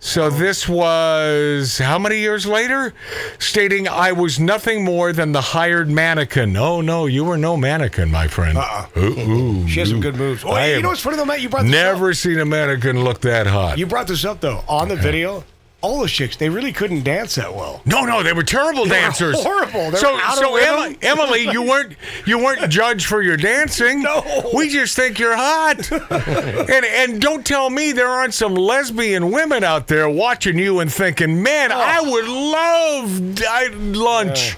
So 0.00 0.30
this 0.30 0.68
was 0.68 1.76
how 1.78 1.98
many 1.98 2.18
years 2.18 2.46
later? 2.46 2.94
Stating, 3.40 3.88
I 3.88 4.12
was 4.12 4.38
nothing 4.38 4.84
more 4.84 5.12
than 5.12 5.32
the 5.32 5.40
hired 5.40 5.90
mannequin. 5.90 6.56
Oh, 6.56 6.80
no, 6.80 7.06
you 7.06 7.24
were 7.24 7.36
no 7.36 7.56
mannequin, 7.56 8.10
my 8.10 8.28
friend. 8.28 8.56
Uh-uh. 8.56 8.86
Ooh, 8.96 9.02
ooh, 9.18 9.68
She 9.68 9.80
has 9.80 9.88
some 9.88 9.98
ooh. 9.98 10.02
good 10.02 10.14
moves. 10.14 10.44
Oh, 10.44 10.50
I 10.50 10.66
you 10.68 10.74
have 10.74 10.82
know 10.84 10.88
what's 10.90 11.00
funny 11.00 11.16
though, 11.16 11.24
Matt? 11.24 11.40
You 11.40 11.48
brought 11.48 11.62
this 11.64 11.72
Never 11.72 12.10
up. 12.10 12.16
seen 12.16 12.38
a 12.38 12.44
mannequin 12.46 13.02
look 13.02 13.20
that 13.22 13.48
hot. 13.48 13.76
You 13.76 13.86
brought 13.86 14.06
this 14.06 14.24
up 14.24 14.40
though 14.40 14.62
on 14.68 14.88
the 14.88 14.96
video. 14.96 15.42
All 15.80 16.00
the 16.00 16.08
chicks, 16.08 16.36
they 16.36 16.48
really 16.48 16.72
couldn't 16.72 17.04
dance 17.04 17.36
that 17.36 17.54
well. 17.54 17.80
No, 17.86 18.04
no, 18.04 18.24
they 18.24 18.32
were 18.32 18.42
terrible 18.42 18.82
They 18.84 18.96
were 18.96 19.02
dancers. 19.02 19.40
horrible. 19.40 19.92
They 19.92 19.98
so, 19.98 20.14
were 20.14 20.20
so. 20.32 20.56
Emily, 20.56 20.98
Emily, 21.02 21.42
you 21.52 21.62
weren't 21.62 21.94
you 22.26 22.38
weren't 22.38 22.68
judged 22.72 23.06
for 23.06 23.22
your 23.22 23.36
dancing. 23.36 24.02
No. 24.02 24.50
we 24.52 24.68
just 24.70 24.96
think 24.96 25.20
you're 25.20 25.36
hot. 25.36 25.88
and 26.10 26.84
and 26.84 27.20
don't 27.22 27.46
tell 27.46 27.70
me 27.70 27.92
there 27.92 28.08
aren't 28.08 28.34
some 28.34 28.56
lesbian 28.56 29.30
women 29.30 29.62
out 29.62 29.86
there 29.86 30.08
watching 30.10 30.58
you 30.58 30.80
and 30.80 30.92
thinking, 30.92 31.42
man, 31.44 31.70
I 31.70 31.98
Oh. 32.00 32.10
would 32.10 32.26
love 32.26 33.96
lunch. 33.96 34.56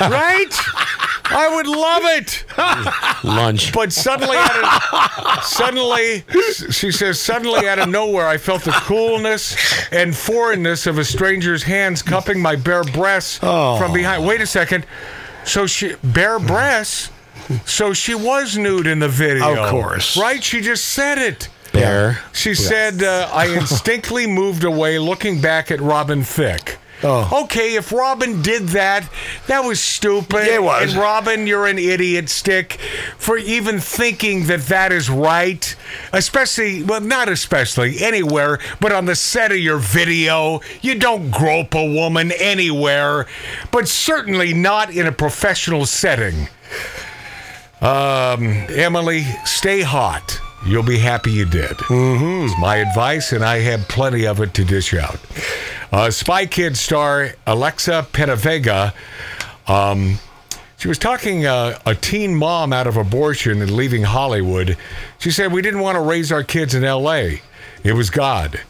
right? 0.00 0.46
I 1.32 1.54
would 1.54 1.66
love 1.66 2.02
it. 2.04 2.44
lunch. 3.24 3.72
But 3.72 3.92
suddenly, 3.92 4.36
out 4.36 5.38
of, 5.38 5.44
suddenly, 5.44 6.24
she 6.70 6.90
says, 6.90 7.20
suddenly 7.20 7.68
out 7.68 7.78
of 7.78 7.88
nowhere, 7.88 8.26
I 8.26 8.36
felt 8.36 8.62
the 8.64 8.72
coolness 8.72 9.56
and 9.92 10.14
foreignness 10.16 10.86
of 10.86 10.98
a 10.98 11.04
stranger's 11.04 11.62
hands 11.62 12.02
cupping 12.02 12.40
my 12.40 12.56
bare 12.56 12.84
breasts 12.84 13.38
from 13.38 13.92
behind. 13.92 14.26
Wait 14.26 14.40
a 14.40 14.46
second. 14.46 14.86
So 15.44 15.66
she 15.66 15.94
bare 16.02 16.38
breasts. 16.38 17.10
So 17.64 17.92
she 17.92 18.14
was 18.14 18.56
nude 18.56 18.86
in 18.86 18.98
the 19.00 19.08
video. 19.08 19.62
Of 19.64 19.70
course. 19.70 20.16
right? 20.16 20.42
She 20.42 20.60
just 20.60 20.84
said 20.88 21.18
it. 21.18 21.48
Bear. 21.72 22.18
She 22.32 22.54
said, 22.54 23.02
uh, 23.02 23.28
I 23.32 23.46
instinctively 23.46 24.26
moved 24.26 24.64
away, 24.64 24.98
looking 24.98 25.40
back 25.40 25.70
at 25.70 25.80
Robin 25.80 26.22
Thicke. 26.22 26.78
Oh. 27.02 27.44
Okay, 27.44 27.76
if 27.76 27.92
Robin 27.92 28.42
did 28.42 28.68
that, 28.68 29.08
that 29.46 29.64
was 29.64 29.80
stupid. 29.80 30.46
Yeah, 30.46 30.56
it 30.56 30.62
was. 30.62 30.92
And 30.92 31.00
Robin, 31.00 31.46
you're 31.46 31.66
an 31.66 31.78
idiot 31.78 32.28
stick 32.28 32.74
for 33.16 33.38
even 33.38 33.80
thinking 33.80 34.46
that 34.48 34.60
that 34.62 34.92
is 34.92 35.08
right. 35.08 35.74
Especially, 36.12 36.82
well, 36.82 37.00
not 37.00 37.28
especially, 37.28 38.00
anywhere, 38.00 38.58
but 38.80 38.92
on 38.92 39.06
the 39.06 39.14
set 39.16 39.50
of 39.50 39.58
your 39.58 39.78
video. 39.78 40.60
You 40.82 40.98
don't 40.98 41.30
grope 41.30 41.74
a 41.74 41.84
woman 41.84 42.32
anywhere, 42.38 43.26
but 43.72 43.88
certainly 43.88 44.52
not 44.52 44.90
in 44.94 45.06
a 45.06 45.12
professional 45.12 45.86
setting. 45.86 46.48
Um, 47.80 48.44
Emily, 48.68 49.22
stay 49.46 49.80
hot. 49.80 50.38
you'll 50.66 50.82
be 50.82 50.98
happy 50.98 51.30
you 51.32 51.46
did. 51.46 51.76
Mm-hmm. 51.88 52.46
It's 52.46 52.60
my 52.60 52.76
advice, 52.76 53.32
and 53.32 53.44
I 53.44 53.60
have 53.60 53.88
plenty 53.88 54.26
of 54.26 54.40
it 54.40 54.52
to 54.54 54.64
dish 54.64 54.92
out. 54.94 55.18
Uh, 55.92 56.10
Spy 56.10 56.46
Kids 56.46 56.80
star 56.80 57.30
Alexa 57.46 58.06
Penavega. 58.12 58.94
Um, 59.66 60.18
she 60.76 60.88
was 60.88 60.98
talking 60.98 61.44
uh, 61.46 61.78
a 61.84 61.94
teen 61.94 62.34
mom 62.34 62.72
out 62.72 62.86
of 62.86 62.96
abortion 62.96 63.60
and 63.60 63.70
leaving 63.70 64.04
Hollywood. 64.04 64.76
She 65.18 65.30
said, 65.30 65.52
We 65.52 65.62
didn't 65.62 65.80
want 65.80 65.96
to 65.96 66.00
raise 66.00 66.32
our 66.32 66.44
kids 66.44 66.74
in 66.74 66.84
L.A., 66.84 67.42
it 67.82 67.94
was 67.94 68.08
God. 68.10 68.60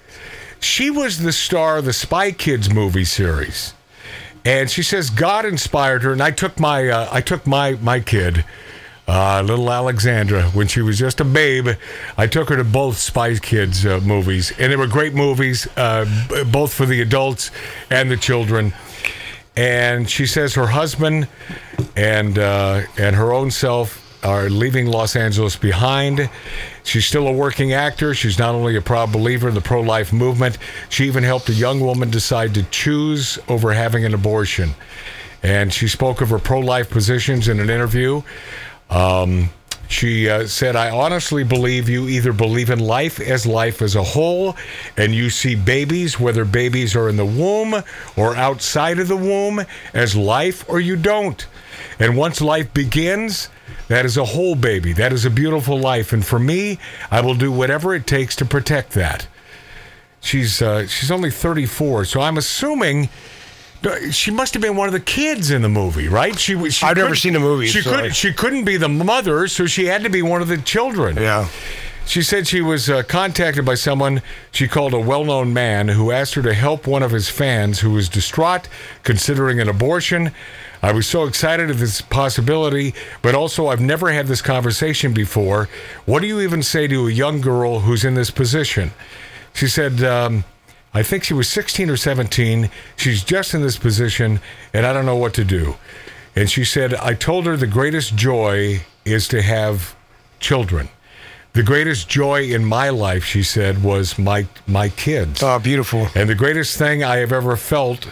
She 0.60 0.90
was 0.90 1.18
the 1.18 1.32
star 1.32 1.78
of 1.78 1.84
the 1.84 1.92
Spy 1.92 2.32
Kids 2.32 2.72
movie 2.72 3.04
series. 3.04 3.74
And 4.44 4.70
she 4.70 4.82
says 4.82 5.10
God 5.10 5.44
inspired 5.44 6.02
her, 6.02 6.12
and 6.12 6.22
I 6.22 6.30
took 6.30 6.58
my 6.58 6.88
uh, 6.88 7.08
I 7.12 7.20
took 7.20 7.46
my 7.46 7.72
my 7.74 8.00
kid, 8.00 8.44
uh, 9.10 9.42
little 9.42 9.68
Alexandra, 9.72 10.44
when 10.50 10.68
she 10.68 10.82
was 10.82 10.96
just 10.96 11.18
a 11.18 11.24
babe. 11.24 11.68
I 12.16 12.28
took 12.28 12.48
her 12.48 12.56
to 12.56 12.62
both 12.62 12.96
Spy 12.96 13.36
Kids 13.38 13.84
uh, 13.84 13.98
movies, 14.04 14.52
and 14.56 14.70
they 14.70 14.76
were 14.76 14.86
great 14.86 15.14
movies, 15.14 15.66
uh, 15.76 16.04
b- 16.28 16.44
both 16.44 16.72
for 16.72 16.86
the 16.86 17.00
adults 17.00 17.50
and 17.90 18.08
the 18.08 18.16
children. 18.16 18.72
And 19.56 20.08
she 20.08 20.26
says 20.26 20.54
her 20.54 20.68
husband 20.68 21.26
and 21.96 22.38
uh, 22.38 22.82
and 22.96 23.16
her 23.16 23.32
own 23.32 23.50
self 23.50 24.06
are 24.22 24.48
leaving 24.48 24.86
Los 24.86 25.16
Angeles 25.16 25.56
behind. 25.56 26.30
She's 26.84 27.04
still 27.04 27.26
a 27.26 27.32
working 27.32 27.72
actor. 27.72 28.14
She's 28.14 28.38
not 28.38 28.54
only 28.54 28.76
a 28.76 28.80
proud 28.80 29.12
believer 29.12 29.48
in 29.48 29.54
the 29.54 29.60
pro 29.60 29.80
life 29.80 30.12
movement, 30.12 30.56
she 30.88 31.06
even 31.06 31.24
helped 31.24 31.48
a 31.48 31.52
young 31.52 31.80
woman 31.80 32.10
decide 32.10 32.54
to 32.54 32.62
choose 32.70 33.40
over 33.48 33.72
having 33.72 34.04
an 34.04 34.14
abortion. 34.14 34.70
And 35.42 35.72
she 35.72 35.88
spoke 35.88 36.20
of 36.20 36.28
her 36.30 36.38
pro 36.38 36.60
life 36.60 36.90
positions 36.90 37.48
in 37.48 37.58
an 37.58 37.70
interview. 37.70 38.22
Um, 38.90 39.50
she 39.88 40.28
uh, 40.28 40.46
said, 40.46 40.76
I 40.76 40.90
honestly 40.90 41.42
believe 41.42 41.88
you 41.88 42.08
either 42.08 42.32
believe 42.32 42.70
in 42.70 42.78
life 42.78 43.18
as 43.18 43.44
life 43.44 43.82
as 43.82 43.96
a 43.96 44.02
whole, 44.04 44.56
and 44.96 45.12
you 45.12 45.30
see 45.30 45.56
babies, 45.56 46.20
whether 46.20 46.44
babies 46.44 46.94
are 46.94 47.08
in 47.08 47.16
the 47.16 47.24
womb 47.24 47.74
or 48.16 48.36
outside 48.36 49.00
of 49.00 49.08
the 49.08 49.16
womb, 49.16 49.64
as 49.92 50.14
life, 50.14 50.64
or 50.68 50.78
you 50.78 50.94
don't. 50.94 51.44
And 51.98 52.16
once 52.16 52.40
life 52.40 52.72
begins, 52.72 53.48
that 53.88 54.04
is 54.04 54.16
a 54.16 54.24
whole 54.24 54.54
baby. 54.54 54.92
That 54.92 55.12
is 55.12 55.24
a 55.24 55.30
beautiful 55.30 55.76
life. 55.76 56.12
And 56.12 56.24
for 56.24 56.38
me, 56.38 56.78
I 57.10 57.20
will 57.20 57.34
do 57.34 57.50
whatever 57.50 57.92
it 57.92 58.06
takes 58.06 58.36
to 58.36 58.44
protect 58.44 58.92
that. 58.92 59.26
She's 60.20 60.62
uh, 60.62 60.86
she's 60.86 61.10
only 61.10 61.30
34, 61.30 62.04
so 62.04 62.20
I'm 62.20 62.36
assuming 62.36 63.08
she 64.10 64.30
must 64.30 64.54
have 64.54 64.60
been 64.60 64.76
one 64.76 64.88
of 64.88 64.92
the 64.92 65.00
kids 65.00 65.50
in 65.50 65.62
the 65.62 65.68
movie, 65.68 66.08
right? 66.08 66.38
She, 66.38 66.70
she 66.70 66.86
I've 66.86 66.96
never 66.96 67.14
seen 67.14 67.32
the 67.32 67.40
movie, 67.40 67.66
She 67.66 67.80
so 67.80 67.90
couldn't 67.90 68.14
she 68.14 68.32
couldn't 68.32 68.64
be 68.64 68.76
the 68.76 68.88
mother, 68.88 69.48
so 69.48 69.66
she 69.66 69.86
had 69.86 70.02
to 70.04 70.10
be 70.10 70.22
one 70.22 70.42
of 70.42 70.48
the 70.48 70.58
children. 70.58 71.16
Yeah. 71.16 71.48
She 72.06 72.22
said 72.22 72.48
she 72.48 72.60
was 72.60 72.90
uh, 72.90 73.04
contacted 73.04 73.64
by 73.64 73.76
someone 73.76 74.22
she 74.50 74.66
called 74.66 74.94
a 74.94 74.98
well 74.98 75.24
known 75.24 75.54
man 75.54 75.88
who 75.88 76.10
asked 76.10 76.34
her 76.34 76.42
to 76.42 76.54
help 76.54 76.86
one 76.86 77.02
of 77.02 77.12
his 77.12 77.28
fans 77.28 77.80
who 77.80 77.90
was 77.90 78.08
distraught 78.08 78.68
considering 79.04 79.60
an 79.60 79.68
abortion. 79.68 80.32
I 80.82 80.92
was 80.92 81.06
so 81.06 81.24
excited 81.24 81.70
at 81.70 81.76
this 81.76 82.00
possibility, 82.00 82.94
but 83.22 83.34
also 83.34 83.68
I've 83.68 83.80
never 83.80 84.10
had 84.10 84.26
this 84.26 84.42
conversation 84.42 85.12
before. 85.12 85.68
What 86.04 86.20
do 86.20 86.26
you 86.26 86.40
even 86.40 86.62
say 86.62 86.88
to 86.88 87.06
a 87.06 87.10
young 87.12 87.40
girl 87.40 87.80
who's 87.80 88.04
in 88.04 88.14
this 88.14 88.30
position? 88.30 88.92
She 89.52 89.68
said, 89.68 90.02
um, 90.02 90.44
I 90.92 91.02
think 91.02 91.24
she 91.24 91.34
was 91.34 91.48
16 91.48 91.88
or 91.88 91.96
17. 91.96 92.70
She's 92.96 93.22
just 93.22 93.54
in 93.54 93.62
this 93.62 93.78
position, 93.78 94.40
and 94.74 94.84
I 94.86 94.92
don't 94.92 95.06
know 95.06 95.16
what 95.16 95.34
to 95.34 95.44
do. 95.44 95.76
And 96.34 96.50
she 96.50 96.64
said, 96.64 96.94
I 96.94 97.14
told 97.14 97.46
her 97.46 97.56
the 97.56 97.66
greatest 97.66 98.16
joy 98.16 98.80
is 99.04 99.28
to 99.28 99.42
have 99.42 99.94
children. 100.40 100.88
The 101.52 101.62
greatest 101.62 102.08
joy 102.08 102.44
in 102.44 102.64
my 102.64 102.90
life, 102.90 103.24
she 103.24 103.42
said, 103.42 103.82
was 103.82 104.18
my 104.18 104.46
my 104.68 104.88
kids. 104.88 105.42
Oh, 105.42 105.58
beautiful. 105.58 106.06
And 106.14 106.28
the 106.28 106.36
greatest 106.36 106.78
thing 106.78 107.02
I 107.02 107.16
have 107.16 107.32
ever 107.32 107.56
felt 107.56 108.08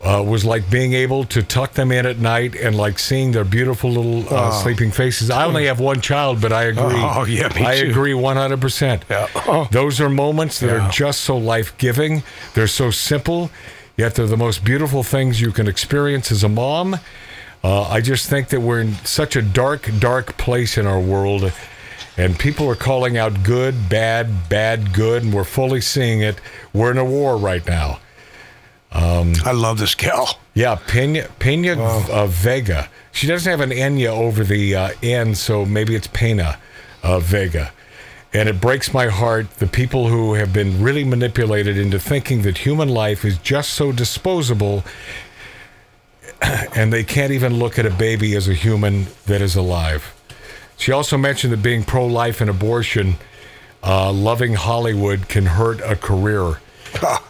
uh, 0.00 0.22
was 0.24 0.44
like 0.44 0.70
being 0.70 0.92
able 0.92 1.24
to 1.24 1.42
tuck 1.42 1.72
them 1.72 1.90
in 1.90 2.06
at 2.06 2.18
night 2.18 2.54
and 2.54 2.76
like 2.76 2.98
seeing 2.98 3.32
their 3.32 3.44
beautiful 3.44 3.90
little 3.90 4.32
uh, 4.32 4.50
sleeping 4.52 4.92
faces. 4.92 5.28
I 5.30 5.44
only 5.44 5.66
have 5.66 5.80
one 5.80 6.00
child, 6.00 6.40
but 6.40 6.52
I 6.52 6.64
agree. 6.64 6.82
Oh, 6.96 7.24
yeah, 7.24 7.48
me 7.54 7.64
I 7.66 7.80
too. 7.80 7.90
agree 7.90 8.12
100%. 8.12 9.02
Yeah. 9.10 9.26
Oh. 9.34 9.68
Those 9.72 10.00
are 10.00 10.08
moments 10.08 10.60
that 10.60 10.68
Yeah. 10.68 10.86
are 10.86 10.90
just 10.90 11.22
so 11.22 11.36
life 11.36 11.76
giving. 11.78 12.22
They're 12.54 12.68
so 12.68 12.90
simple, 12.92 13.50
yet 13.96 14.14
they're 14.14 14.26
the 14.28 14.36
most 14.36 14.64
beautiful 14.64 15.02
things 15.02 15.40
you 15.40 15.50
can 15.50 15.66
experience 15.66 16.30
as 16.30 16.44
a 16.44 16.48
mom. 16.48 16.98
Uh, 17.64 17.82
I 17.88 18.00
just 18.00 18.30
think 18.30 18.50
that 18.50 18.60
we're 18.60 18.80
in 18.80 18.94
such 19.04 19.34
a 19.34 19.42
dark, 19.42 19.90
dark 19.98 20.36
place 20.36 20.78
in 20.78 20.86
our 20.86 21.00
world, 21.00 21.52
and 22.16 22.38
people 22.38 22.68
are 22.70 22.76
calling 22.76 23.16
out 23.18 23.42
good, 23.42 23.88
bad, 23.88 24.48
bad, 24.48 24.92
good, 24.94 25.24
and 25.24 25.34
we're 25.34 25.42
fully 25.42 25.80
seeing 25.80 26.20
it. 26.20 26.40
We're 26.72 26.92
in 26.92 26.98
a 26.98 27.04
war 27.04 27.36
right 27.36 27.66
now. 27.66 27.98
I 29.44 29.52
love 29.52 29.78
this 29.78 29.94
gal. 29.94 30.38
Yeah, 30.54 30.76
Pena, 30.86 31.28
Pena 31.38 31.76
uh, 31.78 32.26
Vega. 32.26 32.88
She 33.12 33.26
doesn't 33.26 33.50
have 33.50 33.60
an 33.60 33.70
Enya 33.70 34.08
over 34.08 34.44
the 34.44 34.74
uh, 34.74 34.90
N, 35.02 35.34
so 35.34 35.64
maybe 35.64 35.94
it's 35.94 36.06
Pena 36.08 36.58
uh, 37.02 37.18
Vega. 37.20 37.72
And 38.32 38.48
it 38.48 38.60
breaks 38.60 38.92
my 38.92 39.06
heart 39.06 39.50
the 39.56 39.66
people 39.66 40.08
who 40.08 40.34
have 40.34 40.52
been 40.52 40.82
really 40.82 41.04
manipulated 41.04 41.78
into 41.78 41.98
thinking 41.98 42.42
that 42.42 42.58
human 42.58 42.88
life 42.88 43.24
is 43.24 43.38
just 43.38 43.70
so 43.70 43.90
disposable 43.92 44.84
and 46.40 46.92
they 46.92 47.04
can't 47.04 47.32
even 47.32 47.58
look 47.58 47.78
at 47.78 47.86
a 47.86 47.90
baby 47.90 48.36
as 48.36 48.48
a 48.48 48.54
human 48.54 49.06
that 49.26 49.40
is 49.40 49.56
alive. 49.56 50.14
She 50.76 50.92
also 50.92 51.16
mentioned 51.16 51.52
that 51.52 51.62
being 51.62 51.84
pro 51.84 52.06
life 52.06 52.40
and 52.40 52.48
abortion, 52.48 53.16
uh, 53.82 54.12
loving 54.12 54.54
Hollywood 54.54 55.28
can 55.28 55.46
hurt 55.46 55.80
a 55.80 55.96
career. 55.96 56.60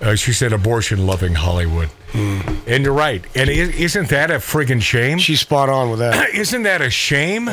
Uh, 0.00 0.14
she 0.14 0.32
said 0.32 0.52
abortion 0.52 1.06
loving 1.06 1.34
Hollywood. 1.34 1.90
And 2.14 2.84
you're 2.84 2.92
right. 2.92 3.24
And 3.34 3.50
isn't 3.50 4.08
that 4.08 4.30
a 4.30 4.34
friggin' 4.34 4.80
shame? 4.80 5.18
She's 5.18 5.40
spot 5.40 5.68
on 5.68 5.90
with 5.90 5.98
that. 5.98 6.30
Isn't 6.34 6.62
that 6.62 6.80
a 6.80 6.90
shame? 6.90 7.48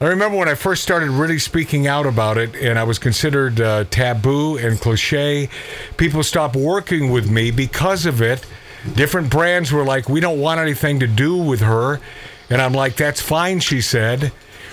I 0.00 0.06
remember 0.06 0.38
when 0.38 0.48
I 0.48 0.54
first 0.54 0.82
started 0.82 1.10
really 1.10 1.38
speaking 1.38 1.86
out 1.86 2.06
about 2.06 2.38
it, 2.38 2.54
and 2.54 2.78
I 2.78 2.84
was 2.84 2.98
considered 2.98 3.60
uh, 3.60 3.84
taboo 3.90 4.56
and 4.56 4.80
cliche. 4.80 5.48
People 5.96 6.22
stopped 6.22 6.54
working 6.54 7.10
with 7.10 7.28
me 7.28 7.50
because 7.50 8.06
of 8.06 8.22
it. 8.22 8.46
Different 8.94 9.28
brands 9.28 9.72
were 9.72 9.84
like, 9.84 10.08
"We 10.08 10.20
don't 10.20 10.40
want 10.40 10.60
anything 10.60 11.00
to 11.00 11.08
do 11.08 11.36
with 11.36 11.60
her," 11.60 12.00
and 12.48 12.62
I'm 12.62 12.72
like, 12.72 12.94
"That's 12.96 13.20
fine," 13.20 13.58
she 13.58 13.80
said. 13.80 14.30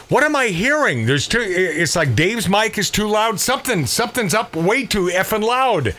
What 0.10 0.24
am 0.24 0.36
I 0.36 0.48
hearing? 0.48 1.06
There's 1.06 1.28
too. 1.28 1.42
It's 1.42 1.96
like 1.96 2.16
Dave's 2.16 2.48
mic 2.48 2.78
is 2.78 2.90
too 2.92 3.08
loud. 3.08 3.40
Something, 3.40 3.86
something's 3.86 4.34
up 4.34 4.56
way 4.56 4.86
too 4.86 5.08
effing 5.08 5.44
loud. 5.44 5.96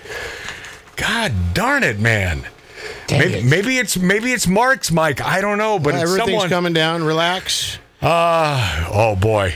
God 0.97 1.33
darn 1.55 1.83
it, 1.83 1.99
man. 1.99 2.47
Maybe, 3.11 3.43
maybe 3.43 3.79
it's 3.79 3.97
maybe 3.97 4.33
it's 4.33 4.47
Mark's 4.47 4.91
mic. 4.91 5.25
I 5.25 5.41
don't 5.41 5.59
know, 5.59 5.79
but 5.79 5.95
it's 5.95 6.05
Everything's 6.05 6.29
someone. 6.31 6.49
coming 6.49 6.73
down. 6.73 7.03
Relax. 7.05 7.79
Uh, 8.01 8.89
oh 8.93 9.17
boy. 9.17 9.55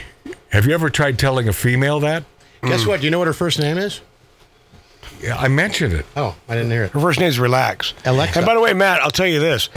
Have 0.49 0.65
you 0.65 0.73
ever 0.73 0.89
tried 0.89 1.17
telling 1.17 1.47
a 1.47 1.53
female 1.53 1.99
that? 2.01 2.23
Guess 2.61 2.85
what? 2.85 2.99
Do 2.99 3.05
you 3.07 3.11
know 3.11 3.19
what 3.19 3.27
her 3.27 3.33
first 3.33 3.57
name 3.59 3.77
is? 3.77 4.01
Yeah, 5.21 5.37
I 5.37 5.47
mentioned 5.47 5.93
it. 5.93 6.05
Oh, 6.15 6.35
I 6.49 6.55
didn't 6.55 6.71
hear 6.71 6.83
it. 6.85 6.91
Her 6.91 6.99
first 6.99 7.19
name 7.19 7.29
is 7.29 7.39
Relax. 7.39 7.93
Alexa. 8.05 8.39
And 8.39 8.45
by 8.45 8.53
the 8.53 8.59
way, 8.59 8.73
Matt, 8.73 9.01
I'll 9.01 9.11
tell 9.11 9.27
you 9.27 9.39
this. 9.39 9.69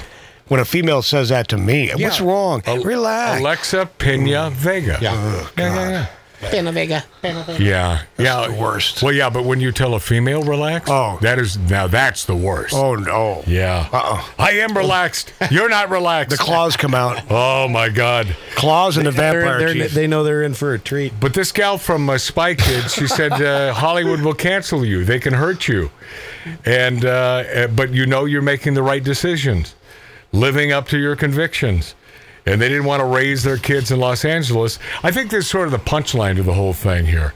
When 0.49 0.61
a 0.61 0.65
female 0.65 1.03
says 1.03 1.31
that 1.31 1.49
to 1.49 1.57
me, 1.57 1.91
what's 1.97 2.21
wrong? 2.21 2.63
Al- 2.67 2.83
Relax. 2.83 3.41
Alexa 3.41 3.87
Pena 3.99 4.51
Vega. 4.51 4.99
Yeah. 5.01 5.15
yeah, 5.15 5.49
yeah, 5.57 5.91
yeah. 5.91 6.07
Pena 6.51 6.73
Vega. 6.73 7.05
Pena 7.23 7.43
Vega. 7.45 7.63
Yeah, 7.65 8.03
yeah. 8.19 8.49
the 8.49 8.53
worst. 8.61 9.03
Well, 9.03 9.15
yeah, 9.15 9.31
but 9.31 9.45
when 9.47 9.61
you 9.61 9.73
tell 9.73 9.95
a 9.95 10.01
female 10.01 10.43
relax, 10.43 10.91
Oh. 10.91 11.19
that 11.23 11.39
is 11.39 11.57
now 11.57 11.87
that's 11.87 12.27
the 12.27 12.37
worst. 12.37 12.75
oh, 12.75 12.95
no. 12.97 13.43
Yeah. 13.47 13.89
Uh-uh. 13.91 14.23
I 14.39 14.51
am 14.59 14.77
relaxed. 14.77 15.33
You're 15.51 15.71
not 15.71 15.89
relaxed. 15.89 16.37
The 16.37 16.43
claws 16.43 16.77
come 16.77 16.95
out. 16.95 17.23
Oh 17.31 17.67
my 17.69 17.89
God. 17.89 18.37
Claws 18.57 18.99
and 18.99 19.07
the 19.07 19.13
They're- 19.13 19.59
they're- 19.59 19.73
chief. 19.73 19.93
they 19.93 20.07
know 20.07 20.23
they're 20.23 20.43
in 20.43 20.53
for 20.53 20.75
a 20.75 20.79
treat. 20.79 21.15
But 21.19 21.33
this 21.33 21.51
gal 21.53 21.79
from 21.79 22.11
uh, 22.11 22.19
Spy 22.19 22.55
Kids, 22.55 22.93
she 22.93 23.07
said 23.07 23.33
uh, 23.33 23.73
Hollywood 23.85 24.21
will 24.21 24.35
cancel 24.35 24.85
you. 24.85 25.05
They 25.07 25.19
can 25.21 25.33
hurt 25.33 25.67
you, 25.69 25.91
and 26.67 27.07
uh, 27.07 27.09
uh, 27.09 27.67
but 27.69 27.95
you 27.95 28.05
know 28.05 28.27
you're 28.27 28.43
making 28.43 28.75
the 28.75 28.83
right 28.83 29.03
decisions, 29.03 29.75
living 30.35 30.73
up 30.73 30.89
to 30.89 30.99
your 30.99 31.17
convictions. 31.17 31.95
And 32.47 32.61
they 32.61 32.69
didn't 32.69 32.85
want 32.85 33.01
to 33.01 33.07
raise 33.07 33.43
their 33.43 33.57
kids 33.57 33.91
in 33.91 33.99
Los 33.99 34.25
Angeles. 34.25 34.79
I 35.03 35.11
think 35.11 35.31
there's 35.31 35.49
sort 35.49 35.67
of 35.67 35.73
the 35.73 35.79
punchline 35.79 36.37
to 36.37 36.43
the 36.43 36.53
whole 36.53 36.75
thing 36.75 37.07
here. 37.07 37.33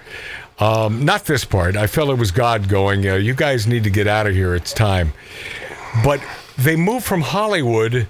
Um, 0.59 1.05
not 1.05 1.25
this 1.25 1.45
part. 1.45 1.77
I 1.77 1.87
felt 1.87 2.11
it 2.11 2.19
was 2.19 2.31
God 2.31 2.69
going, 2.69 3.09
uh, 3.09 3.15
you 3.15 3.33
guys 3.33 3.67
need 3.67 3.85
to 3.85 3.91
get 3.91 4.07
out 4.07 4.27
of 4.27 4.35
here. 4.35 4.55
It's 4.55 4.73
time. 4.73 5.13
But 6.05 6.21
they 6.59 6.77
moved 6.77 7.07
from 7.07 7.23
Hollywood 7.23 8.09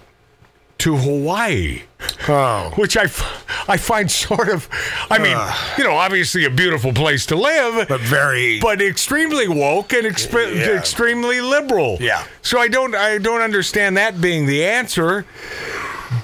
to 0.79 0.97
Hawaii 0.97 1.83
oh. 2.29 2.73
which 2.77 2.97
I, 2.97 3.05
f- 3.05 3.45
I 3.69 3.77
find 3.77 4.11
sort 4.11 4.49
of, 4.49 4.69
I 5.11 5.19
mean, 5.19 5.37
you 5.77 5.85
know, 5.85 5.97
obviously 5.97 6.45
a 6.45 6.51
beautiful 6.51 6.93
place 6.93 7.27
to 7.27 7.37
live, 7.37 7.89
But 7.89 8.01
very. 8.01 8.61
but 8.61 8.81
extremely 8.81 9.49
woke 9.49 9.93
and 9.93 10.07
exp- 10.07 10.55
Yeah. 10.57 10.79
extremely 10.79 11.41
liberal. 11.41 11.99
Yeah. 12.01 12.25
So 12.43 12.59
I 12.59 12.69
don't, 12.69 12.95
I 12.95 13.19
don't 13.19 13.41
understand 13.41 13.97
that 13.97 14.21
being 14.21 14.47
the 14.47 14.65
answer. 14.65 15.27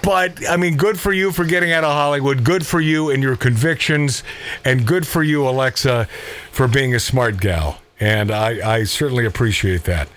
But 0.03 0.49
I 0.49 0.57
mean, 0.57 0.77
good 0.77 0.99
for 0.99 1.13
you 1.13 1.33
for 1.33 1.45
getting 1.45 1.73
out 1.73 1.85
of 1.85 1.93
Hollywood. 1.93 2.45
Good 2.45 2.67
for 2.67 2.81
you 2.81 3.11
and 3.11 3.23
your 3.23 3.37
convictions, 3.37 4.23
and 4.65 4.87
good 4.87 5.07
for 5.07 5.23
you, 5.23 5.47
Alexa, 5.49 6.09
for 6.51 6.69
being 6.69 6.95
a 6.95 7.01
smart 7.01 7.39
gal. 7.39 7.81
And 8.01 8.31
I, 8.31 8.77
I 8.79 8.85
certainly 8.85 9.25
appreciate 9.25 9.85
that. 9.85 10.09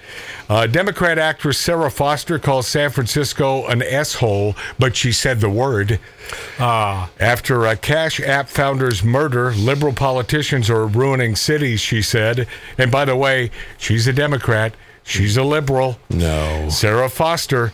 Uh, 0.49 0.65
Democrat 0.65 1.17
actress 1.17 1.57
Sarah 1.57 1.91
Foster 1.91 2.39
called 2.39 2.65
San 2.65 2.89
Francisco 2.89 3.65
an 3.67 3.81
S-hole, 3.81 4.55
but 4.79 4.95
she 4.95 5.11
said 5.11 5.41
the 5.41 5.49
word. 5.49 5.99
After 6.57 7.65
a 7.65 7.75
Cash 7.75 8.19
App 8.21 8.47
founder's 8.47 9.03
murder, 9.03 9.51
liberal 9.51 9.93
politicians 9.93 10.69
are 10.69 10.87
ruining 10.87 11.35
cities, 11.35 11.81
she 11.81 12.01
said. 12.01 12.47
And 12.77 12.91
by 12.91 13.05
the 13.05 13.15
way, 13.15 13.51
she's 13.77 14.07
a 14.07 14.13
Democrat. 14.13 14.73
She's 15.03 15.37
a 15.37 15.43
liberal. 15.43 15.97
No. 16.09 16.69
Sarah 16.69 17.09
Foster. 17.09 17.73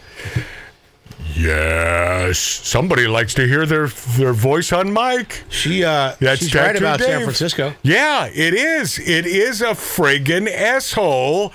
Yes, 1.36 2.38
somebody 2.38 3.08
likes 3.08 3.34
to 3.36 3.48
hear 3.48 3.66
their 3.66 3.88
their 3.88 4.34
voice 4.34 4.72
on 4.72 4.94
mic. 4.94 5.44
She 5.50 5.84
uh 5.84 6.16
That's 6.20 6.42
she's 6.42 6.56
right 6.56 6.76
about 6.76 7.00
San 7.00 7.24
Francisco. 7.24 7.74
Yeah, 7.82 8.28
it 8.28 8.54
is. 8.54 9.00
It 9.00 9.26
is 9.26 9.62
a 9.62 9.72
friggin' 9.72 10.50
asshole. 10.50 11.52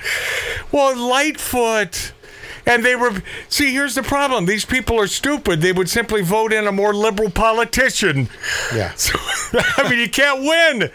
Well, 0.73 0.97
Lightfoot. 0.97 2.13
And 2.67 2.85
they 2.85 2.95
were, 2.97 3.23
see, 3.49 3.73
here's 3.73 3.95
the 3.95 4.03
problem. 4.03 4.45
These 4.45 4.67
people 4.67 5.01
are 5.01 5.07
stupid. 5.07 5.63
They 5.63 5.73
would 5.73 5.89
simply 5.89 6.21
vote 6.21 6.53
in 6.53 6.67
a 6.67 6.73
more 6.73 6.93
liberal 6.93 7.31
politician. 7.31 8.29
Yeah. 8.75 8.93
I 9.79 9.89
mean, 9.89 9.99
you 9.99 10.11
can't 10.11 10.43
win. 10.43 10.91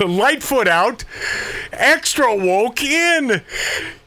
Lightfoot 0.08 0.68
out, 0.68 1.04
extra 1.70 2.34
woke 2.34 2.82
in. 2.82 3.42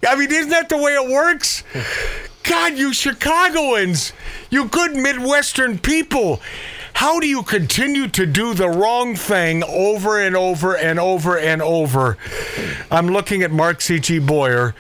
I 0.08 0.16
mean, 0.16 0.32
isn't 0.32 0.50
that 0.50 0.70
the 0.70 0.78
way 0.78 0.96
it 0.96 1.08
works? 1.08 1.64
God, 2.48 2.78
you 2.78 2.94
Chicagoans, 2.94 4.14
you 4.50 4.66
good 4.66 4.96
Midwestern 4.96 5.80
people. 5.80 6.42
How 6.94 7.20
do 7.20 7.28
you 7.28 7.44
continue 7.44 8.08
to 8.10 8.26
do 8.26 8.54
the 8.54 8.70
wrong 8.70 9.16
thing 9.16 9.64
over 9.64 10.20
and 10.20 10.36
over 10.36 10.78
and 10.78 11.00
over 11.00 11.38
and 11.38 11.62
over? 11.62 12.18
I'm 12.92 13.08
looking 13.08 13.42
at 13.42 13.52
Mark 13.52 13.82
C.G. 13.82 14.20
Boyer, 14.20 14.76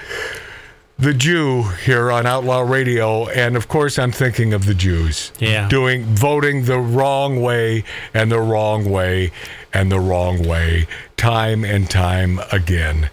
the 0.97 1.13
Jew 1.13 1.63
here 1.83 2.11
on 2.11 2.25
Outlaw 2.25 2.61
Radio, 2.61 3.27
and 3.27 3.57
of 3.57 3.67
course 3.67 3.99
I'm 3.99 4.11
thinking 4.11 4.53
of 4.53 4.65
the 4.65 4.73
Jews. 4.73 5.31
Yeah. 5.39 5.67
Doing 5.67 6.03
voting 6.03 6.65
the 6.65 6.79
wrong 6.79 7.41
way 7.41 7.83
and 8.13 8.31
the 8.31 8.39
wrong 8.39 8.89
way 8.89 9.31
and 9.73 9.91
the 9.91 9.99
wrong 9.99 10.47
way 10.47 10.87
time 11.17 11.65
and 11.65 11.89
time 11.89 12.39
again. 12.51 13.09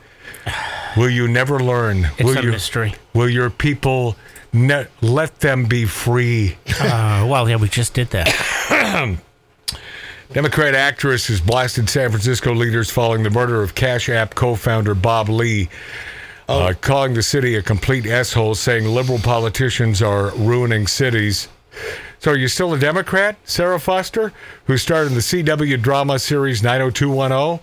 Will 0.96 1.10
you 1.10 1.26
never 1.26 1.58
learn? 1.58 2.10
It's 2.18 2.22
will 2.22 2.38
a 2.38 2.42
you, 2.42 2.50
mystery. 2.50 2.94
Will 3.14 3.28
your 3.28 3.50
people 3.50 4.16
ne- 4.52 4.86
let 5.00 5.40
them 5.40 5.64
be 5.66 5.84
free? 5.84 6.56
Uh, 6.80 7.26
well, 7.28 7.48
yeah, 7.48 7.56
we 7.56 7.68
just 7.68 7.94
did 7.94 8.08
that. 8.10 8.28
Democrat 10.32 10.74
actress 10.74 11.26
has 11.28 11.40
blasted 11.40 11.90
San 11.90 12.10
Francisco 12.10 12.54
leaders 12.54 12.90
following 12.90 13.22
the 13.22 13.30
murder 13.30 13.62
of 13.62 13.74
Cash 13.74 14.08
App 14.08 14.34
co-founder 14.34 14.94
Bob 14.94 15.28
Lee, 15.28 15.68
uh, 16.48 16.72
calling 16.80 17.12
the 17.12 17.22
city 17.22 17.54
a 17.56 17.62
complete 17.62 18.06
s-hole, 18.06 18.54
saying 18.54 18.86
liberal 18.86 19.18
politicians 19.18 20.00
are 20.00 20.30
ruining 20.30 20.86
cities. 20.86 21.48
So, 22.18 22.30
are 22.30 22.36
you 22.36 22.48
still 22.48 22.72
a 22.72 22.78
Democrat, 22.78 23.36
Sarah 23.44 23.80
Foster, 23.80 24.32
who 24.66 24.78
starred 24.78 25.08
in 25.08 25.14
the 25.14 25.20
CW 25.20 25.82
drama 25.82 26.18
series 26.18 26.62
90210, 26.62 27.60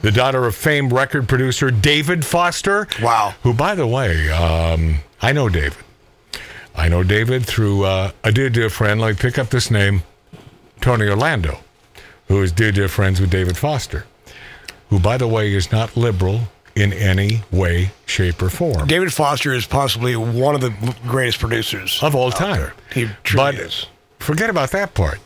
the 0.00 0.10
daughter 0.10 0.44
of 0.46 0.54
famed 0.54 0.92
record 0.92 1.28
producer 1.28 1.70
David 1.70 2.24
Foster? 2.24 2.88
Wow. 3.02 3.34
Who, 3.42 3.52
by 3.52 3.74
the 3.74 3.86
way, 3.86 4.30
um, 4.30 4.96
I 5.20 5.32
know 5.32 5.48
David. 5.48 5.76
I 6.78 6.88
know 6.88 7.02
David 7.02 7.44
through 7.44 7.84
uh, 7.84 8.12
a 8.22 8.30
dear, 8.30 8.48
dear 8.48 8.70
friend. 8.70 9.00
Me 9.00 9.12
pick 9.12 9.36
up 9.36 9.50
this 9.50 9.68
name 9.68 10.04
Tony 10.80 11.08
Orlando, 11.08 11.58
who 12.28 12.40
is 12.40 12.52
dear, 12.52 12.70
dear 12.70 12.86
friends 12.88 13.20
with 13.20 13.30
David 13.30 13.56
Foster, 13.56 14.06
who, 14.88 15.00
by 15.00 15.16
the 15.18 15.26
way, 15.26 15.52
is 15.52 15.72
not 15.72 15.96
liberal 15.96 16.42
in 16.76 16.92
any 16.92 17.42
way, 17.50 17.90
shape, 18.06 18.40
or 18.40 18.48
form 18.48 18.86
David 18.86 19.12
Foster 19.12 19.52
is 19.52 19.66
possibly 19.66 20.14
one 20.14 20.54
of 20.54 20.60
the 20.60 20.94
greatest 21.08 21.40
producers 21.40 21.98
of 22.00 22.14
all 22.14 22.30
time. 22.30 22.60
there. 22.60 22.74
He 22.94 23.08
truly 23.24 23.44
but 23.44 23.54
is. 23.56 23.86
forget 24.20 24.48
about 24.48 24.70
that 24.70 24.94
part. 24.94 25.18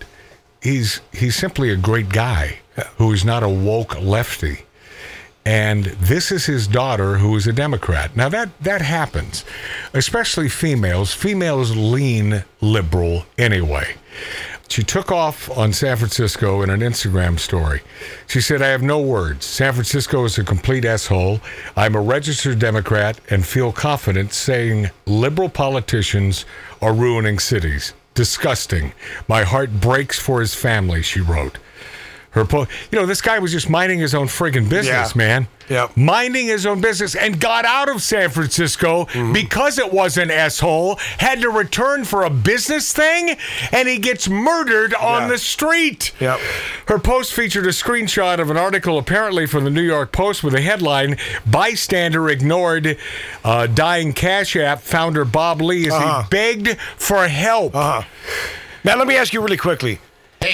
He's 0.63 1.03
he's 1.13 1.37
simply 1.37 1.69
a 1.71 1.77
great 1.77 2.09
guy 2.09 2.61
who 2.97 3.13
is 3.13 3.25
not 3.27 3.43
a 3.43 3.49
woke 3.49 4.01
lefty. 4.01 4.65
And 5.45 5.87
this 5.87 6.31
is 6.31 6.47
his 6.47 6.69
daughter 6.69 7.19
who 7.19 7.35
is 7.37 7.47
a 7.47 7.53
Democrat. 7.53 8.17
Now 8.17 8.29
that 8.29 8.51
that 8.61 8.81
happens, 8.81 9.45
especially 9.93 10.49
females. 10.49 11.13
Females 11.13 11.77
lean 11.77 12.45
liberal 12.61 13.27
anyway. 13.37 13.97
She 14.69 14.83
took 14.83 15.13
off 15.13 15.51
on 15.51 15.75
San 15.75 15.99
Francisco 15.99 16.63
in 16.63 16.71
an 16.71 16.81
Instagram 16.81 17.39
story. 17.39 17.83
She 18.27 18.41
said, 18.41 18.63
I 18.63 18.69
have 18.69 18.81
no 18.81 19.03
words. 19.03 19.45
San 19.45 19.75
Francisco 19.75 20.25
is 20.25 20.39
a 20.39 20.45
complete 20.45 20.87
asshole. 20.87 21.41
I'm 21.77 21.95
a 21.95 22.01
registered 22.01 22.59
Democrat 22.59 23.21
and 23.29 23.45
feel 23.45 23.71
confident 23.71 24.33
saying 24.33 24.91
liberal 25.05 25.51
politicians 25.51 26.47
are 26.81 26.95
ruining 26.95 27.39
cities. 27.39 27.93
Disgusting. 28.15 28.95
My 29.29 29.43
heart 29.43 29.79
breaks 29.79 30.19
for 30.19 30.41
his 30.41 30.55
family, 30.55 31.03
she 31.03 31.21
wrote. 31.21 31.59
Her 32.33 32.45
po- 32.47 32.67
you 32.91 32.99
know, 32.99 33.05
this 33.07 33.21
guy 33.21 33.39
was 33.39 33.53
just 33.53 33.69
minding 33.69 33.99
his 33.99 34.15
own 34.15 34.27
friggin' 34.27 34.69
business, 34.69 35.11
Yeah. 35.11 35.13
man. 35.15 35.49
Yep. 35.69 35.97
Minding 35.97 36.47
his 36.47 36.65
own 36.67 36.81
business 36.81 37.15
and 37.15 37.39
got 37.39 37.65
out 37.67 37.89
of 37.91 38.03
San 38.03 38.31
Francisco 38.31 39.05
Mm-hmm. 39.05 39.33
because 39.35 39.79
it 39.79 39.93
was 39.93 40.17
an 40.17 40.31
asshole, 40.31 40.97
had 41.19 41.41
to 41.43 41.51
return 41.51 42.05
for 42.05 42.25
a 42.25 42.31
business 42.31 42.93
thing, 42.93 43.37
and 43.71 43.87
he 43.87 43.99
gets 43.99 44.29
murdered 44.29 44.95
on 44.95 45.23
Yeah. 45.23 45.29
the 45.29 45.39
street. 45.39 46.13
Yep. 46.21 46.41
Her 46.89 46.99
post 46.99 47.35
featured 47.35 47.67
a 47.67 47.71
screenshot 47.71 48.39
of 48.39 48.51
an 48.51 48.57
article 48.57 48.97
apparently 48.99 49.47
from 49.47 49.65
the 49.65 49.71
New 49.71 49.83
York 49.83 50.11
Post 50.11 50.43
with 50.43 50.55
a 50.55 50.61
headline 50.63 51.19
Bystander 51.47 52.29
ignored 52.31 52.97
uh, 53.45 53.67
dying 53.67 54.13
Cash 54.15 54.57
App 54.57 54.81
founder 54.81 55.25
Bob 55.27 55.61
Lee 55.61 55.87
as 55.87 55.93
Uh-huh. 55.93 56.23
he 56.23 56.29
begged 56.31 56.79
for 56.97 57.29
help. 57.29 57.77
Uh-huh. 57.77 58.03
Now 58.85 58.97
let 58.97 59.07
me 59.07 59.17
ask 59.17 59.33
you 59.35 59.41
really 59.43 59.57
quickly. 59.59 60.01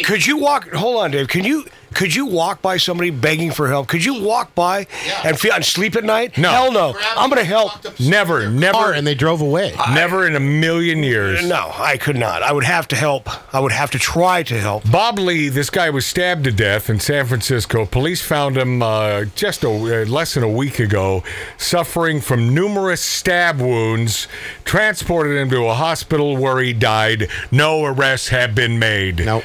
Could 0.05 0.27
you 0.27 0.39
walk? 0.39 0.69
Hold 0.71 1.03
on, 1.03 1.11
Dave. 1.11 1.29
Can 1.29 1.45
you 1.45 1.65
could 1.95 2.15
you 2.15 2.27
walk 2.27 2.63
by 2.63 2.77
somebody 2.77 3.11
begging 3.11 3.51
for 3.51 3.69
help? 3.69 3.89
Could 3.89 4.05
you 4.05 4.23
walk 4.23 4.55
by 4.55 4.87
and 5.25 5.39
feel 5.39 5.53
and 5.55 5.65
sleep 5.65 5.97
at 5.97 6.05
night? 6.05 6.37
No. 6.37 6.51
Hell 6.51 6.73
no. 6.73 6.95
I'm 7.17 7.29
gonna 7.29 7.45
help. 7.45 7.73
Never, 7.99 8.43
Car, 8.43 8.51
never, 8.51 8.93
and 8.93 9.07
they 9.07 9.15
drove 9.15 9.41
away. 9.41 9.75
never 9.93 10.27
in 10.27 10.37
a 10.37 10.41
million 10.41 11.03
years. 11.03 11.47
No, 11.49 11.73
I 11.75 11.97
could 11.97 12.17
not. 12.17 12.43
I 12.43 12.53
would 12.53 12.65
have 12.65 12.89
to 12.89 12.97
help. 12.97 13.29
I 13.55 13.61
would 13.61 13.73
have 13.73 13.91
to 13.93 13.99
try 13.99 14.43
to 14.45 14.61
help. 14.61 14.89
Bob 14.91 15.19
Lee, 15.19 15.49
this 15.49 15.71
guy 15.71 15.91
was 15.91 16.07
stabbed 16.07 16.45
to 16.45 16.53
death 16.53 16.89
in 16.91 17.01
San 17.01 17.27
Francisco. 17.27 17.87
Police 17.87 18.23
found 18.23 18.57
him 18.57 18.83
uh, 18.83 19.25
just 19.35 19.65
a, 19.65 19.69
uh, 19.71 20.05
less 20.05 20.35
than 20.35 20.43
a 20.45 20.49
week 20.49 20.79
ago, 20.79 21.25
suffering 21.57 22.21
from 22.21 22.55
numerous 22.55 23.03
stab 23.03 23.61
wounds. 23.61 24.29
Transported 24.65 25.37
him 25.37 25.51
to 25.51 25.67
a 25.67 25.75
hospital 25.75 26.37
where 26.37 26.61
he 26.61 26.73
died. 26.73 27.29
No 27.51 27.85
arrests 27.85 28.29
have 28.29 28.55
been 28.55 28.79
made. 28.79 29.25
No. 29.25 29.43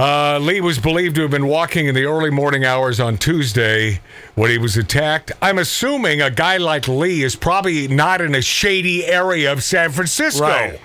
Uh, 0.00 0.38
Lee 0.38 0.62
was 0.62 0.78
believed 0.78 1.16
to 1.16 1.20
have 1.20 1.30
been 1.30 1.46
walking 1.46 1.86
in 1.86 1.94
the 1.94 2.06
early 2.06 2.30
morning 2.30 2.64
hours 2.64 2.98
on 2.98 3.18
Tuesday 3.18 4.00
when 4.34 4.48
he 4.48 4.56
was 4.56 4.78
attacked. 4.78 5.30
I'm 5.42 5.58
assuming 5.58 6.22
a 6.22 6.30
guy 6.30 6.56
like 6.56 6.88
Lee 6.88 7.22
is 7.22 7.36
probably 7.36 7.86
not 7.86 8.22
in 8.22 8.34
a 8.34 8.40
shady 8.40 9.04
area 9.04 9.52
of 9.52 9.62
San 9.62 9.92
Francisco. 9.92 10.46
Right. 10.46 10.80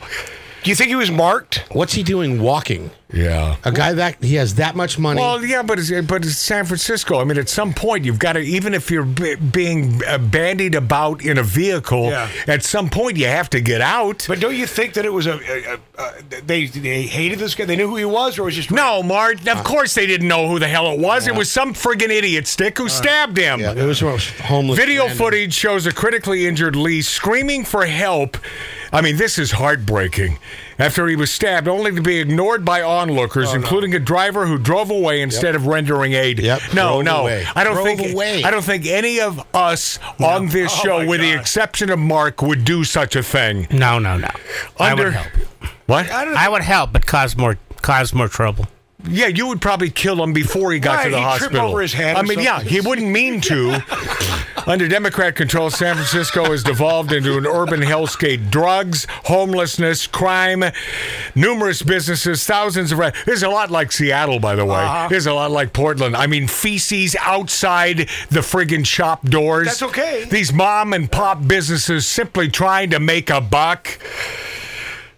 Do 0.66 0.72
you 0.72 0.76
think 0.76 0.90
he 0.90 0.96
was 0.96 1.12
marked? 1.12 1.64
What's 1.74 1.94
he 1.94 2.02
doing 2.02 2.42
walking? 2.42 2.90
Yeah. 3.14 3.58
A 3.64 3.72
guy 3.72 3.94
that 3.94 4.24
he 4.24 4.34
has 4.36 4.56
that 4.56 4.76
much 4.76 4.98
money. 4.98 5.22
Well, 5.22 5.46
yeah, 5.46 5.62
but 5.62 5.78
it's, 5.78 5.92
but 6.08 6.26
it's 6.26 6.38
San 6.40 6.66
Francisco. 6.66 7.20
I 7.20 7.24
mean, 7.24 7.38
at 7.38 7.50
some 7.50 7.72
point, 7.72 8.04
you've 8.04 8.18
got 8.18 8.34
to, 8.34 8.40
even 8.40 8.74
if 8.74 8.90
you're 8.90 9.06
b- 9.06 9.36
being 9.36 10.02
uh, 10.08 10.18
bandied 10.18 10.74
about 10.74 11.24
in 11.24 11.38
a 11.38 11.44
vehicle, 11.44 12.06
Yeah. 12.10 12.28
at 12.48 12.64
some 12.64 12.90
point, 12.90 13.16
you 13.18 13.28
have 13.28 13.48
to 13.52 13.62
get 13.62 13.80
out. 13.80 14.26
But 14.28 14.40
don't 14.40 14.56
you 14.56 14.66
think 14.66 14.96
that 14.96 15.06
it 15.06 15.14
was 15.14 15.28
a, 15.28 15.34
a, 15.34 15.74
a, 15.76 15.80
a 16.00 16.42
they 16.48 16.66
they 16.66 17.04
hated 17.04 17.38
this 17.38 17.54
guy? 17.54 17.66
They 17.66 17.76
knew 17.76 17.88
who 17.88 17.98
he 17.98 18.06
was, 18.06 18.40
or 18.40 18.44
was 18.46 18.56
just 18.56 18.72
No, 18.72 19.04
Mart, 19.04 19.42
of 19.42 19.48
uh. 19.48 19.62
course 19.64 19.94
they 19.94 20.08
didn't 20.08 20.28
know 20.28 20.48
who 20.48 20.58
the 20.58 20.68
hell 20.68 20.92
it 20.92 21.00
was. 21.00 21.28
It 21.28 21.36
was 21.36 21.52
some 21.52 21.76
friggin' 21.76 22.10
idiot 22.10 22.48
stick 22.48 22.80
who 22.80 22.88
uh. 22.88 22.90
stabbed 22.90 23.38
him. 23.38 23.60
yeah, 23.60 23.74
it 23.74 23.86
was 23.86 24.02
one 24.02 24.16
of 24.16 24.20
those 24.20 24.48
homeless. 24.48 24.80
Video 24.80 25.02
random- 25.04 25.18
footage 25.20 25.54
shows 25.54 25.86
a 25.86 25.94
critically 25.94 26.48
injured 26.48 26.76
Lee 26.76 27.04
screaming 27.04 27.64
for 27.66 27.86
help. 27.86 28.38
I 28.94 29.02
mean, 29.02 29.18
this 29.18 29.38
is 29.38 29.52
heartbreaking. 29.52 30.40
After 30.78 31.08
he 31.08 31.16
was 31.16 31.32
stabbed, 31.32 31.68
only 31.68 31.92
to 31.94 32.02
be 32.02 32.20
ignored 32.20 32.66
by 32.66 32.82
onlookers, 32.82 33.50
oh, 33.52 33.56
including 33.56 33.94
a 33.96 34.00
driver 34.00 34.46
who 34.46 34.58
drove 34.58 34.90
away 34.90 35.22
instead 35.22 35.56
of 35.56 35.68
rendering 35.68 36.14
aid. 36.14 36.40
Yep, 36.40 36.62
No, 36.74 37.02
drove 37.02 37.06
no, 37.06 37.22
away. 37.22 37.46
I 37.56 37.64
don't 37.64 37.74
Drove 37.76 37.86
think. 37.86 38.14
away. 38.14 38.44
I 38.44 38.52
don't 38.52 38.64
think 38.64 38.86
any 38.86 39.20
of 39.22 39.46
us 39.56 40.00
on 40.22 40.48
this 40.50 40.72
Oh, 40.80 40.84
show, 40.84 41.00
my 41.00 41.06
with 41.08 41.22
the 41.22 41.32
exception 41.32 41.90
of 41.90 42.00
Mark, 42.00 42.42
would 42.42 42.66
do 42.66 42.84
such 42.84 43.16
a 43.16 43.24
thing. 43.24 43.68
No, 43.72 44.00
no, 44.00 44.18
no. 44.18 44.28
I 44.80 44.94
would 44.94 45.14
help. 45.14 45.28
what? 45.86 46.10
I 46.10 46.50
would 46.50 46.62
help, 46.62 46.92
but 46.94 47.06
cause 47.06 47.38
more 47.38 47.58
cause 47.82 48.14
more 48.14 48.28
trouble. 48.28 48.68
Yeah, 49.08 49.28
you 49.28 49.46
would 49.48 49.62
probably 49.62 49.92
kill 49.92 50.22
him 50.24 50.34
before 50.34 50.72
he 50.74 50.80
got 50.80 50.96
Right, 50.96 51.04
to 51.06 51.10
the 51.12 51.18
he'd 51.18 51.38
trip 51.38 51.52
hospital. 51.52 51.70
over 51.70 51.82
his 51.82 51.94
hand 51.94 52.18
I 52.18 52.22
or 52.22 52.24
mean, 52.24 52.40
yeah, 52.40 52.60
he 52.62 52.82
wouldn't 52.82 53.08
mean 53.08 53.40
to. 53.42 53.80
Under 54.68 54.88
Democrat 54.88 55.36
control, 55.36 55.70
San 55.70 55.96
Francisco 55.96 56.46
has 56.46 56.64
devolved 56.64 57.12
into 57.12 57.38
an 57.38 57.46
urban 57.46 57.82
hellscape. 57.82 58.50
Drugs, 58.50 59.06
homelessness, 59.26 60.08
crime, 60.08 60.64
numerous 61.36 61.84
businesses, 61.84 62.44
thousands 62.46 62.92
of. 62.92 62.98
Re- 62.98 63.12
this 63.26 63.36
is 63.36 63.44
a 63.44 63.50
lot 63.50 63.70
like 63.70 63.92
Seattle, 63.92 64.40
by 64.40 64.56
the 64.56 64.66
way. 64.66 64.80
Uh-huh. 64.80 65.08
This 65.08 65.20
is 65.20 65.28
a 65.28 65.34
lot 65.34 65.52
like 65.52 65.72
Portland. 65.72 66.16
I 66.16 66.26
mean, 66.26 66.48
feces 66.48 67.16
outside 67.22 68.10
the 68.30 68.40
friggin' 68.40 68.86
shop 68.86 69.24
doors. 69.28 69.68
That's 69.68 69.84
okay. 69.84 70.26
These 70.26 70.52
mom 70.52 70.94
and 70.94 71.12
pop 71.12 71.48
businesses 71.48 72.08
simply 72.08 72.50
trying 72.50 72.90
to 72.90 73.00
make 73.00 73.30
a 73.30 73.42
buck. 73.42 74.00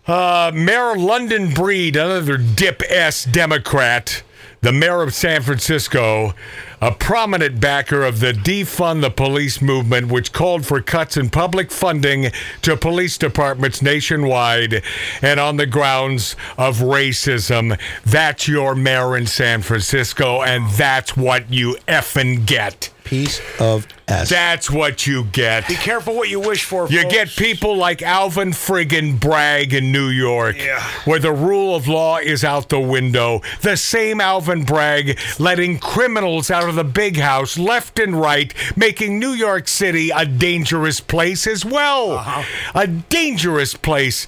Uh, 0.05 0.51
Mayor 0.53 0.95
London 0.97 1.53
Breed, 1.53 1.95
another 1.95 2.37
dip 2.37 2.81
S 2.89 3.23
Democrat, 3.25 4.23
the 4.61 4.71
mayor 4.71 5.01
of 5.01 5.13
San 5.13 5.41
Francisco, 5.41 6.33
a 6.81 6.91
prominent 6.91 7.59
backer 7.59 8.03
of 8.03 8.19
the 8.19 8.31
defund 8.31 9.01
the 9.01 9.09
police 9.09 9.61
movement, 9.61 10.09
which 10.09 10.31
called 10.31 10.65
for 10.65 10.81
cuts 10.81 11.17
in 11.17 11.29
public 11.29 11.71
funding 11.71 12.31
to 12.61 12.77
police 12.77 13.17
departments 13.17 13.81
nationwide 13.81 14.83
and 15.21 15.39
on 15.39 15.57
the 15.57 15.65
grounds 15.65 16.35
of 16.57 16.79
racism. 16.79 17.79
That's 18.05 18.47
your 18.47 18.75
mayor 18.75 19.17
in 19.17 19.25
San 19.27 19.61
Francisco, 19.61 20.41
and 20.41 20.69
that's 20.71 21.17
what 21.17 21.51
you 21.51 21.77
effing 21.87 22.45
get. 22.45 22.89
Piece 23.03 23.41
of 23.59 23.87
S. 24.07 24.29
That's 24.29 24.71
what 24.71 25.05
you 25.05 25.25
get. 25.25 25.67
Be 25.67 25.75
careful 25.75 26.15
what 26.15 26.29
you 26.29 26.39
wish 26.39 26.63
for. 26.63 26.87
You 26.87 27.01
folks. 27.01 27.13
get 27.13 27.27
people 27.29 27.75
like 27.75 28.01
Alvin 28.01 28.51
friggin' 28.51 29.19
Bragg 29.19 29.73
in 29.73 29.91
New 29.91 30.07
York, 30.07 30.55
Yeah. 30.57 30.81
where 31.03 31.19
the 31.19 31.33
rule 31.33 31.75
of 31.75 31.89
law 31.89 32.17
is 32.17 32.45
out 32.45 32.69
the 32.69 32.79
window. 32.79 33.41
The 33.61 33.75
same 33.75 34.21
Alvin 34.21 34.63
Bragg 34.63 35.19
letting 35.39 35.77
criminals 35.79 36.49
out 36.49 36.69
of 36.69 36.75
the 36.75 36.85
big 36.85 37.17
house 37.19 37.57
left 37.57 37.99
and 37.99 38.17
right, 38.19 38.53
making 38.77 39.19
New 39.19 39.31
York 39.31 39.67
City 39.67 40.09
a 40.09 40.25
dangerous 40.25 41.01
place 41.01 41.45
as 41.45 41.65
well. 41.65 42.13
Uh-huh. 42.13 42.43
A 42.75 42.87
dangerous 42.87 43.73
place. 43.75 44.25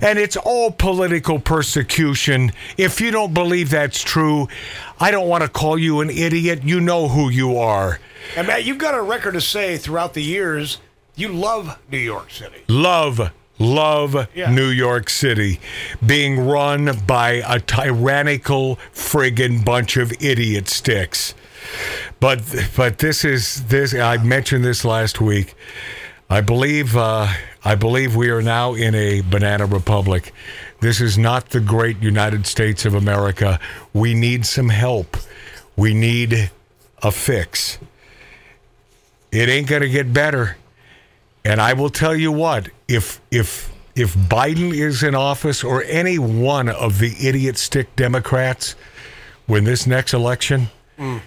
And 0.00 0.20
it's 0.20 0.36
all 0.36 0.70
political 0.70 1.40
persecution. 1.40 2.52
If 2.76 3.00
you 3.00 3.10
don't 3.10 3.34
believe 3.34 3.70
that's 3.70 4.00
true, 4.02 4.46
I 5.00 5.10
don't 5.10 5.26
want 5.28 5.42
to 5.42 5.48
call 5.48 5.76
you 5.76 6.00
an 6.02 6.10
idiot. 6.10 6.62
You 6.62 6.80
know 6.80 7.08
who 7.08 7.30
you 7.30 7.58
are. 7.58 7.98
And 8.36 8.46
Matt, 8.46 8.64
you've 8.64 8.78
got 8.78 8.94
a 8.94 9.02
record 9.02 9.32
to 9.32 9.40
say 9.40 9.76
throughout 9.78 10.14
the 10.14 10.22
years. 10.22 10.78
You 11.16 11.28
love 11.28 11.78
New 11.90 11.98
York 11.98 12.30
City. 12.30 12.62
love 12.68 13.32
love 13.60 14.28
Yeah. 14.34 14.52
New 14.52 14.68
York 14.68 15.10
City 15.10 15.58
being 16.06 16.38
run 16.46 16.96
by 17.08 17.42
a 17.44 17.58
tyrannical 17.58 18.76
friggin' 18.94 19.64
bunch 19.64 19.96
of 19.96 20.12
idiot 20.22 20.68
sticks. 20.68 21.34
But 22.20 22.42
but 22.76 22.98
this 22.98 23.24
is 23.24 23.64
this 23.64 23.94
I 23.94 24.18
mentioned 24.18 24.64
this 24.64 24.84
last 24.84 25.20
week. 25.20 25.54
I 26.30 26.40
believe 26.40 26.96
uh, 26.96 27.26
I 27.64 27.74
believe 27.74 28.14
we 28.14 28.30
are 28.30 28.42
now 28.42 28.74
in 28.74 28.94
a 28.94 29.22
banana 29.22 29.66
republic. 29.66 30.32
This 30.80 31.00
is 31.00 31.18
not 31.18 31.50
the 31.50 31.60
great 31.60 32.00
United 32.00 32.46
States 32.46 32.84
of 32.84 32.94
America. 32.94 33.58
We 33.92 34.14
need 34.14 34.46
some 34.46 34.68
help. 34.68 35.16
We 35.76 35.94
need 35.94 36.50
a 37.02 37.10
fix. 37.10 37.78
It 39.30 39.48
ain't 39.48 39.66
going 39.66 39.82
to 39.82 39.88
get 39.88 40.12
better. 40.12 40.56
And 41.44 41.60
I 41.60 41.72
will 41.72 41.90
tell 41.90 42.14
you 42.14 42.32
what, 42.32 42.68
if 42.88 43.20
if 43.30 43.72
if 43.94 44.14
Biden 44.14 44.72
is 44.72 45.02
in 45.02 45.14
office 45.14 45.64
or 45.64 45.82
any 45.84 46.18
one 46.18 46.68
of 46.68 46.98
the 46.98 47.14
idiot 47.26 47.58
stick 47.58 47.94
Democrats 47.96 48.76
win 49.46 49.64
this 49.64 49.86
next 49.86 50.14
election, 50.14 50.68
mm. 50.98 51.20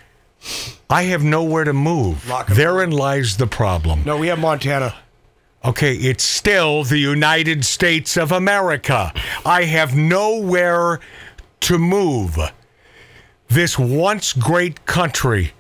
I 0.90 1.04
have 1.04 1.24
nowhere 1.24 1.64
to 1.64 1.74
move. 1.74 2.32
Therein 2.50 2.92
lies 2.92 3.38
the 3.38 3.48
problem. 3.48 4.04
No, 4.06 4.18
we 4.18 4.28
have 4.28 4.40
Montana. 4.40 4.96
Okay, 5.64 5.94
it's 5.96 6.24
still 6.24 6.84
the 6.84 6.98
United 6.98 7.64
States 7.64 8.18
of 8.18 8.32
America. 8.32 9.14
I 9.46 9.66
have 9.66 9.96
nowhere 9.96 11.00
to 11.62 11.78
move. 11.78 12.38
This 13.48 13.78
once 13.78 14.34
great 14.34 14.86
country. 14.86 15.54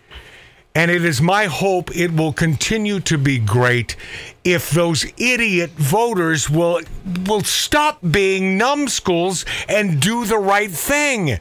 And 0.73 0.89
it 0.89 1.03
is 1.03 1.21
my 1.21 1.45
hope 1.45 1.93
it 1.95 2.13
will 2.13 2.31
continue 2.31 3.01
to 3.01 3.17
be 3.17 3.39
great 3.39 3.97
if 4.45 4.69
those 4.71 5.05
idiot 5.17 5.71
voters 5.71 6.49
will 6.49 6.81
will 7.25 7.41
stop 7.41 7.99
being 8.10 8.57
numbskulls 8.57 9.45
and 9.67 9.99
do 10.01 10.25
the 10.25 10.38
right 10.38 10.71
thing. 10.71 11.39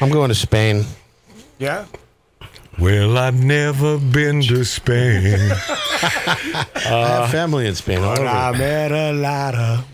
I'm 0.00 0.10
going 0.10 0.28
to 0.28 0.34
Spain. 0.34 0.84
Yeah. 1.58 1.86
Well, 2.78 3.16
I've 3.16 3.42
never 3.42 3.98
been 3.98 4.42
to 4.42 4.64
Spain. 4.64 5.50
I 5.50 6.66
have 6.84 7.30
family 7.30 7.66
in 7.66 7.74
Spain. 7.74 7.98
all. 7.98 8.20
I 8.20 8.52
met 8.52 8.92
a 8.92 9.12
lot 9.12 9.54
of 9.54 9.84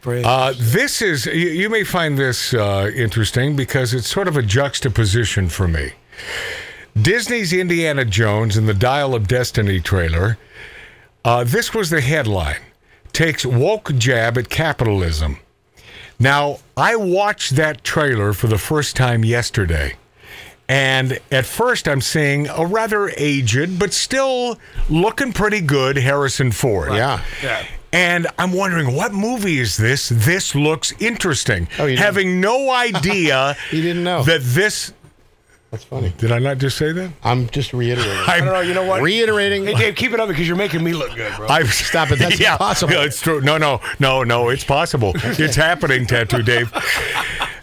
friends. 0.00 0.24
Uh, 0.26 0.54
this 0.56 1.02
is, 1.02 1.26
you, 1.26 1.32
you 1.34 1.68
may 1.68 1.84
find 1.84 2.16
this 2.16 2.54
uh, 2.54 2.90
interesting 2.94 3.54
because 3.54 3.92
it's 3.92 4.08
sort 4.08 4.28
of 4.28 4.36
a 4.36 4.42
juxtaposition 4.42 5.48
for 5.50 5.68
me. 5.68 5.92
Disney's 7.00 7.52
Indiana 7.52 8.04
Jones 8.04 8.56
and 8.56 8.68
the 8.68 8.74
Dial 8.74 9.14
of 9.14 9.28
Destiny 9.28 9.80
trailer. 9.80 10.38
Uh, 11.24 11.44
this 11.44 11.74
was 11.74 11.90
the 11.90 12.00
headline 12.00 12.60
Takes 13.12 13.44
woke 13.46 13.94
jab 13.94 14.36
at 14.38 14.48
capitalism. 14.48 15.38
Now, 16.18 16.58
I 16.76 16.96
watched 16.96 17.56
that 17.56 17.82
trailer 17.84 18.32
for 18.32 18.46
the 18.46 18.58
first 18.58 18.94
time 18.96 19.24
yesterday. 19.24 19.94
And 20.68 21.18
at 21.30 21.46
first, 21.46 21.86
I'm 21.88 22.00
seeing 22.00 22.48
a 22.48 22.66
rather 22.66 23.10
aged, 23.16 23.78
but 23.78 23.92
still 23.92 24.58
looking 24.90 25.32
pretty 25.32 25.60
good 25.60 25.96
Harrison 25.96 26.50
Ford. 26.52 26.92
Yeah. 26.92 27.22
yeah. 27.42 27.64
And 27.92 28.26
I'm 28.38 28.52
wondering, 28.52 28.94
what 28.94 29.12
movie 29.14 29.58
is 29.60 29.76
this? 29.76 30.08
This 30.10 30.54
looks 30.54 30.92
interesting. 31.00 31.68
Oh, 31.78 31.84
you 31.84 31.90
didn't- 31.96 32.04
Having 32.04 32.40
no 32.40 32.70
idea 32.72 33.56
You 33.70 33.80
didn't 33.82 34.04
know. 34.04 34.22
that 34.24 34.40
this. 34.42 34.92
That's 35.76 35.84
funny. 35.84 36.10
Did 36.16 36.32
I 36.32 36.38
not 36.38 36.56
just 36.56 36.78
say 36.78 36.92
that? 36.92 37.10
I'm 37.22 37.50
just 37.50 37.74
reiterating. 37.74 38.10
I 38.26 38.38
don't 38.38 38.46
know. 38.46 38.60
You 38.60 38.72
know 38.72 38.84
what? 38.86 39.02
reiterating. 39.02 39.66
Hey, 39.66 39.74
Dave, 39.74 39.94
keep 39.94 40.12
it 40.12 40.20
up 40.20 40.26
because 40.28 40.48
you're 40.48 40.56
making 40.56 40.82
me 40.82 40.94
look 40.94 41.14
good, 41.14 41.34
bro. 41.36 41.48
I've 41.48 41.70
Stop 41.72 42.12
it. 42.12 42.18
That's 42.18 42.40
yeah, 42.40 42.52
impossible. 42.52 42.94
yeah, 42.94 43.04
it's 43.04 43.20
true. 43.20 43.42
No, 43.42 43.58
no, 43.58 43.80
no, 44.00 44.22
no. 44.22 44.48
It's 44.48 44.64
possible. 44.64 45.12
It's 45.14 45.54
happening, 45.54 46.06
Tattoo 46.06 46.42
Dave. 46.42 46.72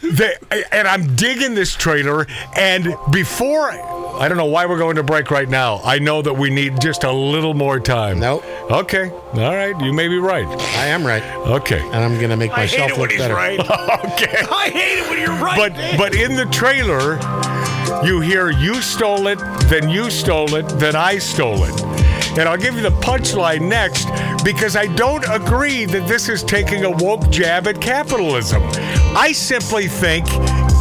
They, 0.04 0.36
and 0.72 0.88
I'm 0.88 1.16
digging 1.16 1.56
this 1.56 1.74
trailer. 1.76 2.28
And 2.56 2.96
before, 3.12 3.72
I 3.72 4.28
don't 4.28 4.38
know 4.38 4.46
why 4.46 4.68
we're 4.68 4.78
going 4.78 4.98
to 4.98 5.04
break 5.04 5.32
right 5.32 5.50
now. 5.50 5.82
I 5.84 5.98
know 5.98 6.22
that 6.22 6.34
we 6.36 6.52
need 6.52 6.80
just 6.82 7.04
a 7.04 7.12
little 7.12 7.56
more 7.56 7.80
time. 7.80 8.20
Nope. 8.20 8.44
Okay. 8.70 9.10
All 9.10 9.56
right. 9.56 9.74
You 9.82 9.92
may 9.92 10.08
be 10.08 10.20
right. 10.20 10.46
I 10.78 10.88
am 10.88 11.04
right, 11.08 11.24
Okay. 11.48 11.80
and 11.82 11.96
I'm 11.96 12.18
going 12.18 12.30
to 12.30 12.38
make 12.38 12.52
I 12.52 12.68
hate 12.68 12.80
myself 12.80 12.92
it 12.92 12.94
when 12.94 13.02
look 13.02 13.12
he's 13.12 13.22
better. 13.22 13.34
right. 13.34 13.60
Okay. 14.14 14.38
I 14.52 14.70
hate 14.70 15.00
it 15.00 15.10
when 15.10 15.20
you're 15.20 15.44
right. 15.44 15.58
But 15.58 15.74
Dave. 15.76 15.98
but 15.98 16.14
in 16.16 16.36
the 16.36 16.46
trailer, 16.48 17.18
you 18.06 18.20
hear 18.20 18.50
you 18.50 18.82
stole 18.82 19.28
it, 19.28 19.40
then 19.70 19.90
you 19.90 20.10
stole 20.10 20.56
it, 20.56 20.68
then 20.80 20.96
I 20.96 21.18
stole 21.18 21.64
it. 21.64 21.84
And 22.38 22.50
I'll 22.50 22.58
give 22.58 22.76
you 22.76 22.82
the 22.82 22.90
punchline 22.90 23.62
next 23.68 24.08
because 24.44 24.76
I 24.76 24.88
don't 24.88 25.24
agree 25.30 25.86
that 25.86 26.08
this 26.08 26.30
is 26.30 26.44
taking 26.44 26.84
a 26.84 26.90
woke 26.90 27.30
jab 27.30 27.68
at 27.68 27.80
capitalism. 27.80 28.64
I 29.16 29.32
simply 29.34 29.88
think 29.88 30.26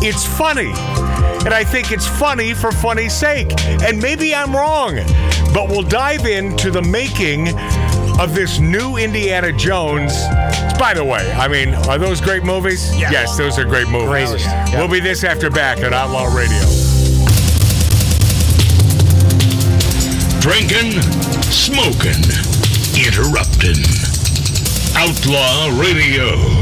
it's 0.02 0.26
funny. 0.26 0.72
And 1.44 1.52
I 1.52 1.64
think 1.64 1.92
it's 1.92 2.06
funny 2.06 2.54
for 2.54 2.72
funny's 2.72 3.12
sake. 3.12 3.52
And 3.66 4.00
maybe 4.00 4.34
I'm 4.34 4.54
wrong. 4.54 4.96
But 5.52 5.68
we'll 5.68 5.82
dive 5.82 6.24
into 6.24 6.70
the 6.70 6.82
making 6.82 7.48
of 8.18 8.34
this 8.34 8.58
new 8.58 8.96
Indiana 8.96 9.52
Jones. 9.52 10.12
By 10.78 10.92
the 10.94 11.04
way, 11.04 11.30
I 11.32 11.48
mean, 11.48 11.74
are 11.74 11.98
those 11.98 12.20
great 12.20 12.44
movies? 12.44 12.96
Yes, 12.96 13.36
those 13.36 13.58
are 13.58 13.64
great 13.64 13.88
movies. 13.88 14.30
Greatest. 14.30 14.74
We'll 14.74 14.88
be 14.88 15.00
this 15.00 15.24
after 15.24 15.50
back 15.50 15.78
at 15.78 15.92
Outlaw 15.92 16.34
Radio. 16.34 16.91
Drinking, 20.42 21.00
smoking, 21.52 22.18
interrupting. 22.98 23.78
Outlaw 24.96 25.70
Radio. 25.80 26.61